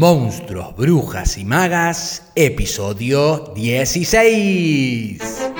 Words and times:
Monstruos, 0.00 0.74
Brujas 0.76 1.36
y 1.36 1.44
Magas, 1.44 2.22
episodio 2.34 3.52
16. 3.54 5.50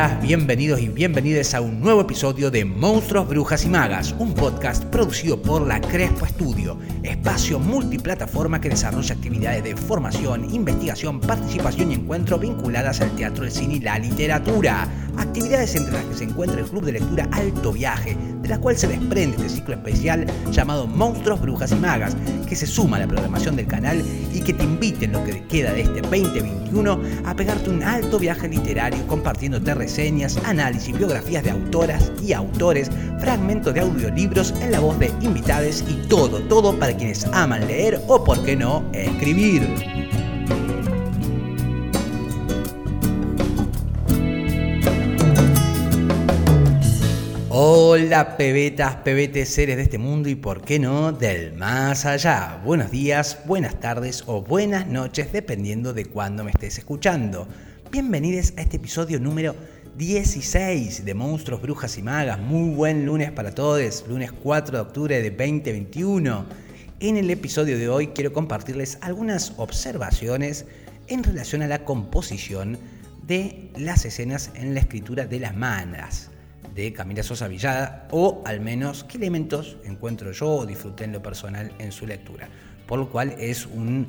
Bienvenidos 0.00 0.80
y 0.80 0.88
bienvenidas 0.88 1.54
a 1.54 1.60
un 1.60 1.78
nuevo 1.78 2.00
episodio 2.00 2.50
de 2.50 2.64
Monstruos, 2.64 3.28
Brujas 3.28 3.66
y 3.66 3.68
Magas, 3.68 4.14
un 4.18 4.32
podcast 4.32 4.82
producido 4.84 5.42
por 5.42 5.66
la 5.66 5.78
Crespo 5.78 6.24
Estudio, 6.24 6.78
espacio 7.02 7.58
multiplataforma 7.58 8.62
que 8.62 8.70
desarrolla 8.70 9.14
actividades 9.14 9.62
de 9.62 9.76
formación, 9.76 10.54
investigación, 10.54 11.20
participación 11.20 11.90
y 11.90 11.96
encuentro 11.96 12.38
vinculadas 12.38 13.02
al 13.02 13.14
teatro, 13.14 13.44
el 13.44 13.50
cine 13.50 13.74
y 13.74 13.80
la 13.80 13.98
literatura. 13.98 14.88
Actividades 15.18 15.74
entre 15.74 15.92
las 15.92 16.04
que 16.04 16.14
se 16.14 16.24
encuentra 16.24 16.60
el 16.60 16.66
Club 16.66 16.84
de 16.84 16.92
Lectura 16.92 17.28
Alto 17.32 17.70
Viaje, 17.70 18.16
de 18.40 18.48
la 18.48 18.58
cual 18.58 18.78
se 18.78 18.86
desprende 18.86 19.36
este 19.36 19.50
ciclo 19.50 19.74
especial 19.74 20.24
llamado 20.50 20.86
Monstruos, 20.86 21.42
Brujas 21.42 21.72
y 21.72 21.76
Magas, 21.76 22.16
que 22.48 22.56
se 22.56 22.66
suma 22.66 22.96
a 22.96 23.00
la 23.00 23.06
programación 23.06 23.54
del 23.54 23.66
canal 23.66 24.02
y 24.32 24.40
que 24.40 24.54
te 24.54 24.64
invite 24.64 25.04
en 25.04 25.12
lo 25.12 25.22
que 25.24 25.46
queda 25.46 25.74
de 25.74 25.82
este 25.82 26.00
2021 26.00 27.00
a 27.26 27.34
pegarte 27.34 27.68
un 27.68 27.82
alto 27.82 28.18
viaje 28.18 28.48
literario 28.48 29.06
compartiéndote 29.06 29.70
reseñas, 29.90 30.38
análisis, 30.44 30.96
biografías 30.96 31.42
de 31.42 31.50
autoras 31.50 32.12
y 32.22 32.32
autores, 32.32 32.88
fragmentos 33.18 33.74
de 33.74 33.80
audiolibros 33.80 34.54
en 34.62 34.70
la 34.70 34.78
voz 34.78 34.96
de 35.00 35.08
invitades 35.20 35.84
y 35.88 36.06
todo, 36.06 36.40
todo 36.42 36.78
para 36.78 36.96
quienes 36.96 37.24
aman 37.32 37.66
leer 37.66 38.00
o, 38.06 38.22
por 38.22 38.40
qué 38.44 38.54
no, 38.54 38.84
escribir. 38.92 39.66
Hola 47.48 48.36
pebetas, 48.36 48.94
pebetes, 48.94 49.48
seres 49.48 49.76
de 49.76 49.82
este 49.82 49.98
mundo 49.98 50.28
y 50.28 50.36
por 50.36 50.62
qué 50.62 50.78
no 50.78 51.10
del 51.10 51.54
más 51.54 52.06
allá. 52.06 52.60
Buenos 52.64 52.92
días, 52.92 53.38
buenas 53.44 53.80
tardes 53.80 54.22
o 54.28 54.40
buenas 54.40 54.86
noches 54.86 55.32
dependiendo 55.32 55.92
de 55.92 56.04
cuándo 56.04 56.44
me 56.44 56.52
estés 56.52 56.78
escuchando. 56.78 57.48
Bienvenidos 57.90 58.52
a 58.56 58.60
este 58.60 58.76
episodio 58.76 59.18
número 59.18 59.56
16 60.00 61.04
de 61.04 61.12
Monstruos, 61.12 61.60
Brujas 61.60 61.98
y 61.98 62.02
Magas. 62.02 62.38
Muy 62.38 62.70
buen 62.74 63.04
lunes 63.04 63.30
para 63.32 63.54
todos, 63.54 64.02
lunes 64.08 64.32
4 64.32 64.78
de 64.78 64.80
octubre 64.80 65.20
de 65.20 65.30
2021. 65.30 66.46
En 67.00 67.18
el 67.18 67.28
episodio 67.28 67.76
de 67.76 67.86
hoy 67.90 68.06
quiero 68.06 68.32
compartirles 68.32 68.96
algunas 69.02 69.52
observaciones 69.58 70.64
en 71.08 71.22
relación 71.22 71.60
a 71.60 71.66
la 71.66 71.84
composición 71.84 72.78
de 73.26 73.70
las 73.76 74.06
escenas 74.06 74.52
en 74.54 74.72
la 74.72 74.80
escritura 74.80 75.26
de 75.26 75.38
las 75.38 75.54
manas 75.54 76.30
de 76.74 76.94
Camila 76.94 77.22
Sosa 77.22 77.46
Villada, 77.46 78.08
o 78.10 78.42
al 78.46 78.60
menos 78.62 79.04
qué 79.04 79.18
elementos 79.18 79.76
encuentro 79.84 80.32
yo 80.32 80.48
o 80.48 80.64
disfruté 80.64 81.04
en 81.04 81.12
lo 81.12 81.22
personal 81.22 81.72
en 81.78 81.92
su 81.92 82.06
lectura. 82.06 82.48
Por 82.86 83.00
lo 83.00 83.10
cual 83.10 83.36
es 83.38 83.66
un, 83.66 84.08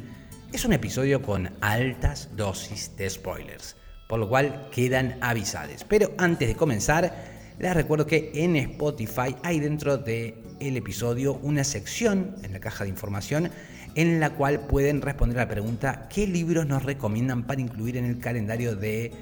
es 0.54 0.64
un 0.64 0.72
episodio 0.72 1.22
con 1.22 1.50
altas 1.60 2.30
dosis 2.38 2.96
de 2.96 3.10
spoilers, 3.10 3.76
por 4.12 4.20
lo 4.20 4.28
cual 4.28 4.68
quedan 4.74 5.16
avisados. 5.22 5.86
Pero 5.88 6.12
antes 6.18 6.50
de 6.50 6.56
comenzar, 6.56 7.16
les 7.58 7.74
recuerdo 7.74 8.06
que 8.06 8.30
en 8.36 8.58
Spotify 8.58 9.38
hay 9.42 9.62
dentro 9.62 9.98
del 9.98 10.36
el 10.60 10.76
episodio 10.76 11.40
una 11.42 11.64
sección 11.64 12.36
en 12.44 12.52
la 12.52 12.60
caja 12.60 12.84
de 12.84 12.90
información 12.90 13.50
en 13.96 14.20
la 14.20 14.32
cual 14.32 14.68
pueden 14.68 15.02
responder 15.02 15.40
a 15.40 15.44
la 15.44 15.50
pregunta 15.50 16.10
¿qué 16.14 16.28
libros 16.28 16.66
nos 16.66 16.84
recomiendan 16.84 17.48
para 17.48 17.62
incluir 17.62 17.96
en 17.96 18.04
el 18.04 18.20
calendario 18.20 18.76
de 18.76 19.14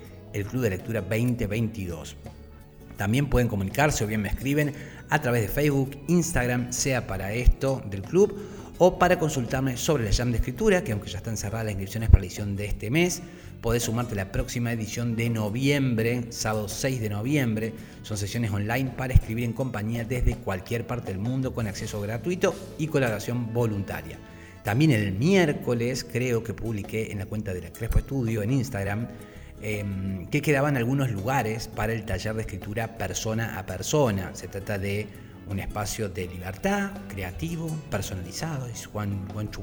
Club 0.50 0.64
de 0.64 0.72
Lectura 0.72 1.02
2022? 1.02 2.16
También 2.98 3.30
pueden 3.30 3.48
comunicarse 3.48 4.04
o 4.04 4.08
bien 4.08 4.24
me 4.24 4.30
escriben 4.30 4.74
a 5.12 5.22
través 5.22 5.44
de 5.44 5.50
Facebook, 5.50 6.00
Instagram, 6.08 6.74
sea 6.74 7.06
para 7.06 7.32
esto 7.32 7.84
del 7.92 8.02
club 8.02 8.36
o 8.80 8.98
para 8.98 9.20
consultarme 9.20 9.78
sobre 9.78 10.06
la 10.06 10.12
jam 10.12 10.32
de 10.32 10.38
escritura, 10.38 10.84
que 10.84 10.94
aunque 10.94 11.10
ya 11.10 11.18
están 11.18 11.38
cerradas 11.38 11.66
las 11.66 11.74
inscripciones 11.74 12.10
para 12.10 12.22
la 12.22 12.26
edición 12.26 12.56
de 12.56 12.66
este 12.66 12.90
mes, 12.90 13.22
podés 13.62 13.84
sumarte 13.84 14.14
a 14.14 14.18
la 14.18 14.32
próxima 14.32 14.72
edición 14.72 15.16
de 15.16 15.30
noviembre, 15.30 16.26
sábado 16.30 16.68
6 16.68 17.02
de 17.02 17.10
noviembre. 17.10 17.74
Son 18.04 18.18
sesiones 18.18 18.52
online 18.52 18.92
para 18.96 19.14
escribir 19.14 19.44
en 19.44 19.54
compañía 19.54 20.04
desde 20.04 20.36
cualquier 20.36 20.88
parte 20.88 21.12
del 21.12 21.20
mundo 21.20 21.54
con 21.54 21.68
acceso 21.68 22.02
gratuito 22.02 22.56
y 22.78 22.88
colaboración 22.88 23.54
voluntaria. 23.54 24.18
También 24.64 24.92
el 24.92 25.14
miércoles 25.14 26.04
creo 26.04 26.44
que 26.44 26.54
publiqué 26.54 27.12
en 27.12 27.20
la 27.20 27.26
cuenta 27.26 27.54
de 27.54 27.62
la 27.62 27.72
Crespo 27.72 28.00
Estudio 28.00 28.44
en 28.44 28.52
Instagram 28.52 29.08
Em, 29.62 30.26
que 30.28 30.42
quedaban 30.42 30.78
algunos 30.78 31.12
lugares 31.12 31.68
para 31.68 31.92
el 31.92 32.06
taller 32.06 32.34
de 32.36 32.42
escritura 32.42 32.98
persona 32.98 33.60
a 33.60 33.66
persona. 33.66 34.32
Se 34.34 34.48
trata 34.48 34.78
de 34.78 35.06
un 35.50 35.60
espacio 35.60 36.08
de 36.08 36.28
libertad, 36.28 36.92
creativo, 37.10 37.68
personalizado, 37.92 38.68
es 38.68 38.88
one, 38.94 39.18
one 39.36 39.50
to 39.50 39.62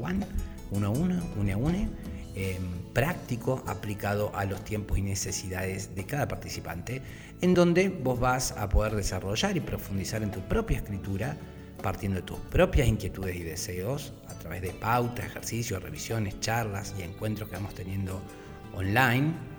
uno 0.70 0.86
a 0.88 0.90
uno, 0.90 1.22
une 1.38 1.52
a 1.52 1.56
une, 1.56 1.88
em, 2.36 2.62
práctico, 2.92 3.64
aplicado 3.66 4.30
a 4.36 4.44
los 4.44 4.64
tiempos 4.64 4.98
y 4.98 5.02
necesidades 5.02 5.94
de 5.96 6.06
cada 6.06 6.28
participante, 6.28 7.02
en 7.40 7.54
donde 7.54 7.88
vos 7.88 8.20
vas 8.20 8.52
a 8.52 8.68
poder 8.68 8.94
desarrollar 8.94 9.56
y 9.56 9.60
profundizar 9.60 10.22
en 10.22 10.30
tu 10.30 10.40
propia 10.40 10.76
escritura, 10.76 11.36
partiendo 11.82 12.20
de 12.20 12.22
tus 12.22 12.38
propias 12.38 12.86
inquietudes 12.86 13.34
y 13.36 13.42
deseos, 13.42 14.12
a 14.28 14.34
través 14.34 14.62
de 14.62 14.70
pautas, 14.70 15.26
ejercicios, 15.26 15.82
revisiones, 15.82 16.38
charlas 16.38 16.94
y 16.98 17.02
encuentros 17.02 17.48
que 17.48 17.56
vamos 17.56 17.74
teniendo 17.74 18.20
online 18.74 19.56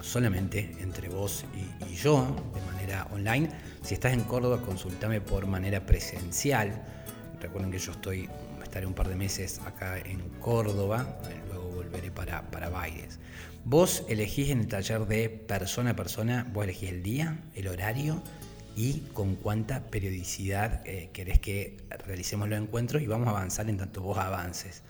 solamente 0.00 0.76
entre 0.80 1.08
vos 1.08 1.44
y, 1.54 1.94
yo, 1.94 2.36
de 2.54 2.60
manera 2.72 3.06
online. 3.12 3.48
Si 3.82 3.94
estás 3.94 4.12
en 4.12 4.22
Córdoba, 4.22 4.60
consultame 4.64 5.20
por 5.20 5.46
manera 5.46 5.84
presencial. 5.84 6.84
Recuerden 7.40 7.70
que 7.70 7.78
yo 7.78 7.92
estoy, 7.92 8.28
estaré 8.62 8.86
un 8.86 8.94
par 8.94 9.08
de 9.08 9.16
meses 9.16 9.60
acá 9.66 9.98
en 9.98 10.20
Córdoba, 10.40 11.18
volveré 11.88 12.10
para, 12.10 12.50
para 12.50 12.68
Baires. 12.68 13.18
Vos 13.64 14.04
elegís 14.08 14.50
en 14.50 14.60
el 14.60 14.68
taller 14.68 15.06
de 15.06 15.28
persona 15.28 15.90
a 15.90 15.96
persona, 15.96 16.46
vos 16.52 16.64
elegís 16.64 16.90
el 16.90 17.02
día, 17.02 17.38
el 17.54 17.68
horario 17.68 18.22
y 18.76 19.00
con 19.12 19.34
cuánta 19.34 19.90
periodicidad 19.90 20.86
eh, 20.86 21.10
querés 21.12 21.40
que 21.40 21.76
realicemos 22.06 22.48
los 22.48 22.60
encuentros 22.60 23.02
y 23.02 23.06
vamos 23.06 23.26
a 23.26 23.30
avanzar 23.30 23.68
en 23.68 23.78
tanto 23.78 24.02
vos 24.02 24.18
avances. 24.18 24.82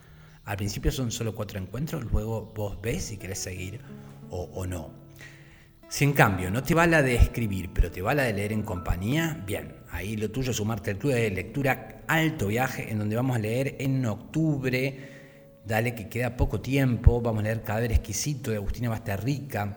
Al 0.44 0.56
principio 0.56 0.91
son 0.92 1.10
solo 1.10 1.34
cuatro 1.34 1.58
encuentros, 1.58 2.04
luego 2.10 2.53
vos 2.54 2.81
ves 2.81 3.04
si 3.04 3.16
querés 3.16 3.38
seguir 3.38 3.81
o, 4.31 4.66
no. 4.66 4.91
Si 5.88 6.04
en 6.04 6.12
cambio 6.12 6.50
no 6.50 6.62
te 6.62 6.75
va 6.75 6.87
la 6.87 7.03
de 7.03 7.14
escribir, 7.14 7.70
pero 7.72 7.91
te 7.91 8.03
va 8.03 8.14
la 8.14 8.25
de 8.25 8.34
leer 8.34 8.53
en 8.53 8.62
compañía, 8.62 9.42
bien, 9.47 9.75
ahí 9.91 10.16
lo 10.16 10.31
tuyo 10.31 10.50
es 10.50 10.56
sumarte 10.56 10.91
al 10.91 10.98
club 10.98 11.14
de 11.14 11.31
lectura 11.31 12.03
Alto 12.06 12.48
Viaje, 12.48 12.91
en 12.91 12.98
donde 12.98 13.16
vamos 13.16 13.37
a 13.37 13.41
leer 13.41 13.76
en 13.78 14.04
octubre. 14.04 15.17
Dale 15.68 15.94
que 15.94 16.08
queda 16.08 16.34
poco 16.34 16.62
tiempo, 16.62 17.20
vamos 17.20 17.40
a 17.40 17.42
leer 17.42 17.62
Cadáver 17.62 17.92
Exquisito 17.92 18.50
de 18.50 18.56
Agustina 18.56 18.88
Basterrica. 18.88 19.76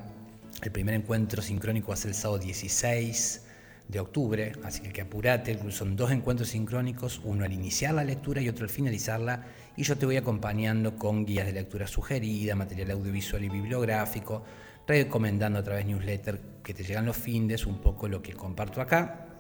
El 0.64 0.72
primer 0.72 0.96
encuentro 0.96 1.42
sincrónico 1.42 1.90
va 1.90 1.96
a 1.96 1.98
ser 1.98 2.12
el 2.12 2.16
sábado 2.16 2.40
16 2.40 3.42
de 3.90 4.00
octubre, 4.00 4.54
así 4.64 4.82
que 4.82 4.94
que 4.94 5.02
apurate, 5.02 5.60
son 5.70 5.98
dos 5.98 6.12
encuentros 6.12 6.48
sincrónicos, 6.48 7.20
uno 7.26 7.44
al 7.44 7.52
iniciar 7.52 7.94
la 7.94 8.06
lectura 8.06 8.40
y 8.40 8.48
otro 8.48 8.64
al 8.64 8.70
finalizarla, 8.70 9.44
y 9.76 9.84
yo 9.84 9.98
te 9.98 10.06
voy 10.06 10.16
acompañando 10.16 10.96
con 10.96 11.26
guías 11.26 11.46
de 11.46 11.52
lectura 11.52 11.88
sugerida, 11.88 12.56
material 12.56 12.92
audiovisual 12.92 13.44
y 13.44 13.50
bibliográfico, 13.50 14.46
recomendando 14.88 15.60
a 15.60 15.64
través 15.64 15.86
newsletter 15.86 16.40
que 16.64 16.74
te 16.74 16.86
llegan 16.86 17.06
los 17.06 17.18
findes, 17.18 17.66
un 17.66 17.82
poco 17.82 18.08
lo 18.08 18.22
que 18.22 18.32
comparto 18.32 18.80
acá, 18.80 19.31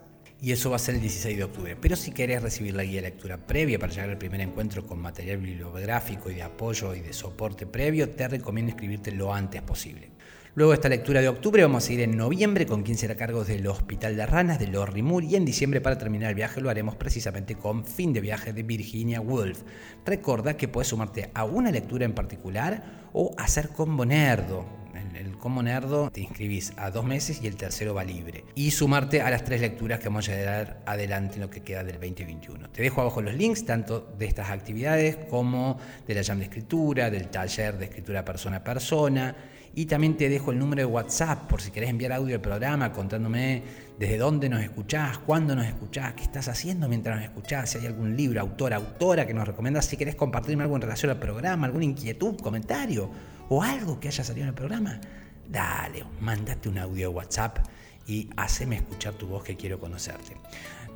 y 0.41 0.51
eso 0.51 0.71
va 0.71 0.77
a 0.77 0.79
ser 0.79 0.95
el 0.95 1.01
16 1.01 1.37
de 1.37 1.43
octubre. 1.43 1.77
Pero 1.79 1.95
si 1.95 2.11
querés 2.11 2.41
recibir 2.41 2.73
la 2.73 2.83
guía 2.83 3.01
de 3.01 3.09
lectura 3.09 3.37
previa 3.37 3.77
para 3.77 3.93
llegar 3.93 4.09
al 4.09 4.17
primer 4.17 4.41
encuentro 4.41 4.85
con 4.87 4.99
material 4.99 5.37
bibliográfico 5.37 6.31
y 6.31 6.35
de 6.35 6.41
apoyo 6.41 6.95
y 6.95 6.99
de 6.99 7.13
soporte 7.13 7.67
previo, 7.67 8.09
te 8.09 8.27
recomiendo 8.27 8.71
inscribirte 8.71 9.11
lo 9.11 9.33
antes 9.33 9.61
posible. 9.61 10.09
Luego 10.55 10.71
de 10.71 10.75
esta 10.75 10.89
lectura 10.89 11.21
de 11.21 11.29
octubre 11.29 11.61
vamos 11.61 11.87
a 11.87 11.93
ir 11.93 12.01
en 12.01 12.17
noviembre 12.17 12.65
con 12.65 12.83
quien 12.83 12.97
será 12.97 13.15
cargo 13.15 13.45
del 13.45 13.65
Hospital 13.67 14.17
de 14.17 14.25
Ranas 14.25 14.59
de 14.59 14.67
Lord 14.67 14.97
Moore 15.01 15.27
y 15.27 15.35
en 15.35 15.45
diciembre 15.45 15.79
para 15.79 15.97
terminar 15.97 16.29
el 16.29 16.35
viaje 16.35 16.59
lo 16.59 16.69
haremos 16.69 16.95
precisamente 16.95 17.55
con 17.55 17.85
Fin 17.85 18.11
de 18.11 18.19
Viaje 18.19 18.51
de 18.51 18.63
Virginia 18.63 19.21
Woolf. 19.21 19.61
Recuerda 20.05 20.57
que 20.57 20.67
puedes 20.67 20.89
sumarte 20.89 21.31
a 21.33 21.45
una 21.45 21.71
lectura 21.71 22.03
en 22.03 22.13
particular 22.13 23.09
o 23.13 23.33
hacer 23.37 23.69
combo 23.69 24.05
nerdo. 24.05 24.80
El 25.15 25.37
combo 25.37 25.61
nerdo 25.63 26.09
te 26.11 26.21
inscribís 26.21 26.73
a 26.77 26.91
dos 26.91 27.05
meses 27.05 27.41
y 27.41 27.47
el 27.47 27.55
tercero 27.55 27.93
va 27.93 28.03
libre. 28.03 28.45
Y 28.55 28.71
sumarte 28.71 29.21
a 29.21 29.29
las 29.29 29.43
tres 29.43 29.61
lecturas 29.61 29.99
que 29.99 30.05
vamos 30.05 30.29
a 30.29 30.35
dar 30.35 30.81
adelante 30.85 31.35
en 31.35 31.41
lo 31.41 31.49
que 31.49 31.61
queda 31.61 31.83
del 31.83 31.99
2021. 31.99 32.69
Te 32.69 32.81
dejo 32.81 33.01
abajo 33.01 33.21
los 33.21 33.33
links 33.33 33.65
tanto 33.65 34.13
de 34.17 34.25
estas 34.25 34.49
actividades 34.49 35.17
como 35.29 35.79
de 36.07 36.15
la 36.15 36.23
jam 36.23 36.39
de 36.39 36.45
escritura, 36.45 37.09
del 37.09 37.29
taller 37.29 37.77
de 37.77 37.85
escritura 37.85 38.25
persona 38.25 38.57
a 38.57 38.63
persona 38.63 39.35
y 39.73 39.85
también 39.85 40.17
te 40.17 40.27
dejo 40.27 40.51
el 40.51 40.59
número 40.59 40.81
de 40.81 40.85
WhatsApp 40.85 41.47
por 41.47 41.61
si 41.61 41.71
querés 41.71 41.89
enviar 41.89 42.11
audio 42.11 42.35
al 42.35 42.41
programa 42.41 42.91
contándome 42.91 43.63
desde 43.97 44.17
dónde 44.17 44.49
nos 44.49 44.61
escuchás, 44.61 45.19
cuándo 45.19 45.55
nos 45.55 45.65
escuchás, 45.65 46.13
qué 46.13 46.23
estás 46.23 46.47
haciendo 46.47 46.89
mientras 46.89 47.15
nos 47.15 47.25
escuchás, 47.25 47.69
si 47.69 47.77
hay 47.77 47.85
algún 47.85 48.17
libro, 48.17 48.41
autor, 48.41 48.73
autora 48.73 49.25
que 49.25 49.33
nos 49.33 49.47
recomiendas, 49.47 49.85
si 49.85 49.95
querés 49.95 50.15
compartirme 50.15 50.63
algo 50.63 50.75
en 50.75 50.81
relación 50.81 51.11
al 51.11 51.19
programa, 51.19 51.67
alguna 51.67 51.85
inquietud, 51.85 52.35
comentario 52.41 53.09
o 53.53 53.61
algo 53.61 53.99
que 53.99 54.07
haya 54.07 54.23
salido 54.23 54.45
en 54.45 54.49
el 54.49 54.55
programa, 54.55 55.01
dale, 55.49 56.05
mandate 56.21 56.69
un 56.69 56.77
audio 56.77 57.09
de 57.09 57.15
WhatsApp 57.15 57.59
y 58.07 58.29
haceme 58.37 58.77
escuchar 58.77 59.13
tu 59.15 59.27
voz 59.27 59.43
que 59.43 59.57
quiero 59.57 59.77
conocerte. 59.77 60.37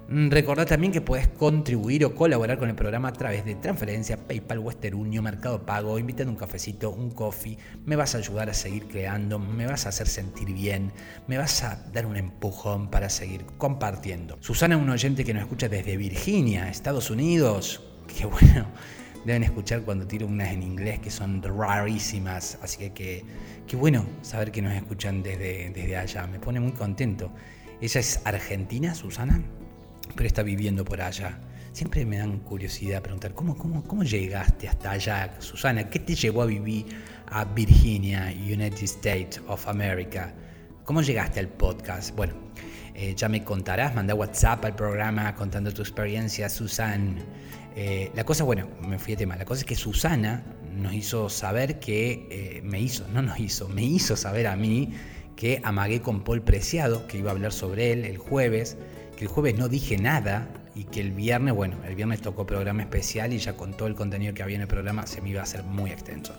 Mm, 0.08 0.30
recordad 0.30 0.66
también 0.66 0.94
que 0.94 1.02
puedes 1.02 1.28
contribuir 1.28 2.06
o 2.06 2.16
colaborar 2.16 2.58
con 2.58 2.70
el 2.70 2.76
programa 2.76 3.10
a 3.10 3.12
través 3.12 3.44
de 3.44 3.56
transferencia, 3.56 4.16
PayPal, 4.16 4.60
Western 4.60 4.96
Union, 4.96 5.26
Mercado 5.26 5.66
Pago, 5.66 6.00
invitando 6.00 6.32
un 6.32 6.38
cafecito, 6.38 6.92
un 6.92 7.12
coffee. 7.12 7.58
Me 7.86 7.98
vas 7.98 8.16
a 8.16 8.20
ayudar 8.20 8.50
a 8.50 8.54
seguir 8.54 8.88
creando, 8.88 9.38
me 9.38 9.68
vas 9.68 9.86
a 9.86 9.90
hacer 9.90 10.08
sentir 10.08 10.54
bien, 10.54 10.94
me 11.28 11.38
vas 11.38 11.62
a 11.62 11.76
dar 11.92 12.06
un 12.06 12.16
empujón 12.16 12.90
para 12.90 13.10
seguir 13.10 13.46
compartiendo. 13.58 14.38
Susana 14.40 14.78
un 14.78 14.90
oyente 14.90 15.26
que 15.26 15.34
nos 15.34 15.44
escucha 15.44 15.68
desde 15.68 15.98
Virginia, 15.98 16.70
Estados 16.70 17.10
Unidos. 17.10 17.82
Qué 18.08 18.26
bueno. 18.26 18.68
Deben 19.26 19.44
escuchar 19.44 19.82
cuando 19.82 20.06
tiro 20.06 20.28
unas 20.28 20.50
en 20.50 20.64
inglés 20.64 21.00
que 21.00 21.10
son 21.10 21.42
rarísimas. 21.42 22.58
Así 22.62 22.90
que 22.92 23.24
qué 23.68 23.76
bueno 23.76 24.06
saber 24.22 24.52
que 24.52 24.62
nos 24.62 24.74
escuchan 24.74 25.24
desde, 25.24 25.98
allá. 25.98 26.28
Me 26.28 26.40
pone 26.40 26.60
muy 26.60 26.74
contento. 26.74 27.32
¿Ella 27.82 28.00
es 28.00 28.22
argentina, 28.24 28.94
Susana? 28.96 29.42
pero 30.16 30.28
está 30.28 30.44
viviendo 30.44 30.86
por 30.86 31.02
allá. 31.02 31.40
Siempre 31.72 32.06
me 32.06 32.18
dan 32.18 32.40
curiosidad 32.40 33.02
preguntar, 33.02 33.34
¿cómo, 33.34 33.58
cómo, 33.58 33.84
cómo 33.84 34.04
llegaste 34.04 34.68
hasta 34.68 34.92
allá, 34.92 35.36
Susana? 35.40 35.90
¿Qué 35.90 36.00
te 36.00 36.16
llevó 36.16 36.44
a 36.44 36.46
vivir 36.46 36.86
a 37.28 37.44
Virginia, 37.44 38.34
United 38.34 38.84
States 38.84 39.42
of 39.48 39.68
America? 39.68 40.34
¿Cómo 40.86 41.02
llegaste 41.02 41.40
al 41.42 41.50
podcast? 41.50 42.16
Bueno, 42.16 42.34
eh, 42.94 43.14
ya 43.18 43.28
me 43.28 43.44
contarás, 43.44 43.94
manda 43.94 44.16
WhatsApp 44.16 44.64
al 44.64 44.76
programa 44.76 45.36
contando 45.36 45.74
tu 45.74 45.82
experiencia, 45.82 46.48
Susana. 46.48 47.16
Eh, 47.76 48.12
la 48.16 48.24
cosa, 48.24 48.46
bueno, 48.46 48.70
me 48.88 48.98
fui 49.00 49.14
de 49.14 49.18
tema, 49.18 49.36
la 49.36 49.44
cosa 49.44 49.60
es 49.60 49.66
que 49.66 49.76
Susana 49.76 50.46
nos 50.74 50.94
hizo 50.94 51.30
saber 51.30 51.80
que, 51.80 52.28
eh, 52.30 52.62
me 52.64 52.80
hizo, 52.80 53.06
no 53.10 53.22
nos 53.22 53.38
hizo, 53.40 53.68
me 53.68 53.84
hizo 53.84 54.16
saber 54.16 54.48
a 54.48 54.56
mí 54.56 54.94
que 55.36 55.60
amagué 55.64 56.02
con 56.02 56.24
Paul 56.24 56.42
Preciado, 56.42 57.06
que 57.08 57.18
iba 57.18 57.32
a 57.32 57.34
hablar 57.34 57.52
sobre 57.52 57.92
él 57.92 58.06
el 58.06 58.18
jueves, 58.18 58.78
que 59.18 59.26
el 59.26 59.28
jueves 59.28 59.58
no 59.58 59.68
dije 59.68 59.98
nada 59.98 60.48
y 60.74 60.86
que 60.86 61.02
el 61.02 61.12
viernes, 61.12 61.54
bueno, 61.54 61.78
el 61.86 61.96
viernes 61.96 62.22
tocó 62.22 62.46
programa 62.46 62.82
especial 62.82 63.34
y 63.34 63.40
ya 63.40 63.58
con 63.58 63.74
todo 63.74 63.90
el 63.90 63.96
contenido 63.96 64.34
que 64.34 64.44
había 64.44 64.56
en 64.56 64.62
el 64.62 64.68
programa 64.68 65.06
se 65.06 65.22
me 65.22 65.32
iba 65.32 65.42
a 65.42 65.44
hacer 65.44 65.64
muy 65.64 65.92
extenso. 65.92 66.34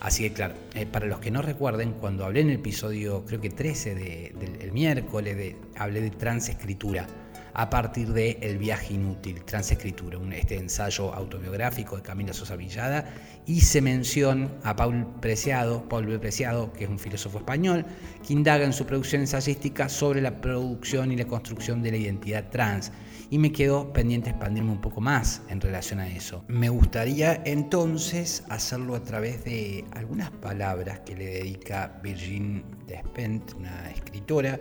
Así 0.00 0.22
que 0.22 0.32
claro, 0.32 0.54
eh, 0.74 0.86
para 0.86 1.06
los 1.06 1.18
que 1.18 1.32
no 1.32 1.42
recuerden, 1.42 1.92
cuando 1.94 2.24
hablé 2.24 2.42
en 2.42 2.50
el 2.50 2.56
episodio, 2.56 3.24
creo 3.26 3.40
que 3.40 3.50
13 3.50 3.96
del 3.96 4.72
miércoles, 4.72 5.36
de, 5.36 5.56
hablé 5.76 6.02
de 6.02 6.10
transescritura 6.10 7.08
a 7.54 7.70
partir 7.70 8.12
de 8.12 8.38
El 8.40 8.58
viaje 8.58 8.94
inútil, 8.94 9.44
transescritura, 9.44 10.18
un, 10.18 10.32
este 10.32 10.56
ensayo 10.56 11.14
autobiográfico 11.14 11.96
de 11.96 12.02
Camila 12.02 12.32
Sosa 12.32 12.56
Villada, 12.56 13.12
hice 13.46 13.80
mención 13.80 14.52
a 14.62 14.76
Paul 14.76 15.06
Preciado, 15.20 15.88
Paul 15.88 16.06
B. 16.06 16.18
Preciado, 16.18 16.72
que 16.72 16.84
es 16.84 16.90
un 16.90 16.98
filósofo 16.98 17.38
español, 17.38 17.84
que 18.26 18.32
indaga 18.32 18.64
en 18.64 18.72
su 18.72 18.86
producción 18.86 19.22
ensayística 19.22 19.88
sobre 19.88 20.20
la 20.20 20.40
producción 20.40 21.12
y 21.12 21.16
la 21.16 21.26
construcción 21.26 21.82
de 21.82 21.90
la 21.92 21.96
identidad 21.96 22.50
trans. 22.50 22.92
Y 23.30 23.38
me 23.38 23.52
quedó 23.52 23.92
pendiente 23.92 24.30
expandirme 24.30 24.70
un 24.70 24.80
poco 24.80 25.00
más 25.00 25.42
en 25.48 25.60
relación 25.60 26.00
a 26.00 26.08
eso. 26.08 26.44
Me 26.48 26.70
gustaría 26.70 27.42
entonces 27.44 28.42
hacerlo 28.48 28.94
a 28.94 29.02
través 29.02 29.44
de 29.44 29.84
algunas 29.92 30.30
palabras 30.30 31.00
que 31.00 31.14
le 31.14 31.26
dedica 31.26 32.00
Virginie 32.02 32.64
Despentes, 32.86 33.54
una 33.54 33.90
escritora, 33.90 34.58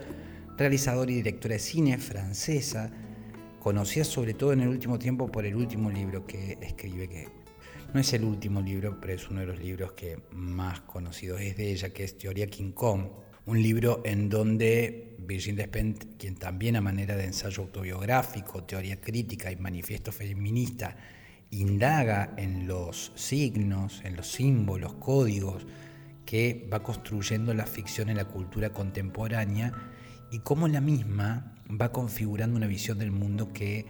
realizadora 0.57 1.11
y 1.11 1.15
directora 1.15 1.53
de 1.53 1.59
cine 1.59 1.97
francesa, 1.97 2.91
conocida 3.59 4.03
sobre 4.03 4.33
todo 4.33 4.53
en 4.53 4.61
el 4.61 4.69
último 4.69 4.97
tiempo 4.97 5.31
por 5.31 5.45
el 5.45 5.55
último 5.55 5.89
libro 5.91 6.25
que 6.25 6.57
escribe, 6.61 7.07
que 7.07 7.27
no 7.93 7.99
es 7.99 8.11
el 8.13 8.23
último 8.23 8.61
libro, 8.61 8.99
pero 8.99 9.13
es 9.13 9.29
uno 9.29 9.41
de 9.41 9.45
los 9.47 9.59
libros 9.59 9.93
que 9.93 10.19
más 10.31 10.81
conocidos 10.81 11.41
es 11.41 11.55
de 11.57 11.71
ella, 11.71 11.89
que 11.89 12.03
es 12.03 12.17
Teoría 12.17 12.47
King 12.47 12.71
Kong, 12.71 13.07
un 13.45 13.61
libro 13.61 14.01
en 14.03 14.29
donde 14.29 15.15
Virginie 15.19 15.63
Despentes, 15.63 16.07
quien 16.17 16.35
también 16.35 16.75
a 16.75 16.81
manera 16.81 17.15
de 17.15 17.25
ensayo 17.25 17.63
autobiográfico, 17.63 18.63
teoría 18.63 18.99
crítica 18.99 19.51
y 19.51 19.55
manifiesto 19.55 20.11
feminista, 20.11 20.97
indaga 21.51 22.33
en 22.37 22.67
los 22.67 23.13
signos, 23.15 24.01
en 24.03 24.17
los 24.17 24.29
símbolos, 24.29 24.95
códigos 24.95 25.65
que 26.25 26.67
va 26.71 26.83
construyendo 26.83 27.53
la 27.53 27.65
ficción 27.65 28.09
en 28.09 28.17
la 28.17 28.25
cultura 28.25 28.71
contemporánea 28.71 29.71
y 30.31 30.39
cómo 30.39 30.67
la 30.67 30.81
misma 30.81 31.55
va 31.69 31.91
configurando 31.91 32.57
una 32.57 32.67
visión 32.67 32.99
del 32.99 33.11
mundo 33.11 33.51
que 33.53 33.85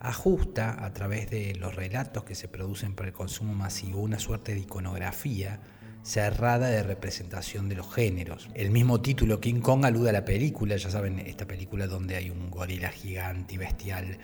ajusta 0.00 0.84
a 0.84 0.92
través 0.92 1.30
de 1.30 1.54
los 1.54 1.74
relatos 1.74 2.24
que 2.24 2.34
se 2.34 2.48
producen 2.48 2.94
para 2.94 3.08
el 3.08 3.14
consumo 3.14 3.54
masivo 3.54 4.00
una 4.00 4.18
suerte 4.18 4.54
de 4.54 4.60
iconografía 4.60 5.60
cerrada 6.02 6.68
de 6.68 6.82
representación 6.82 7.68
de 7.68 7.76
los 7.76 7.94
géneros. 7.94 8.48
El 8.54 8.72
mismo 8.72 9.00
título 9.00 9.40
King 9.40 9.60
Kong 9.60 9.84
alude 9.84 10.10
a 10.10 10.12
la 10.12 10.24
película, 10.24 10.76
ya 10.76 10.90
saben, 10.90 11.20
esta 11.20 11.46
película 11.46 11.86
donde 11.86 12.16
hay 12.16 12.30
un 12.30 12.50
gorila 12.50 12.90
gigante 12.90 13.54
y 13.54 13.58
bestial 13.58 14.18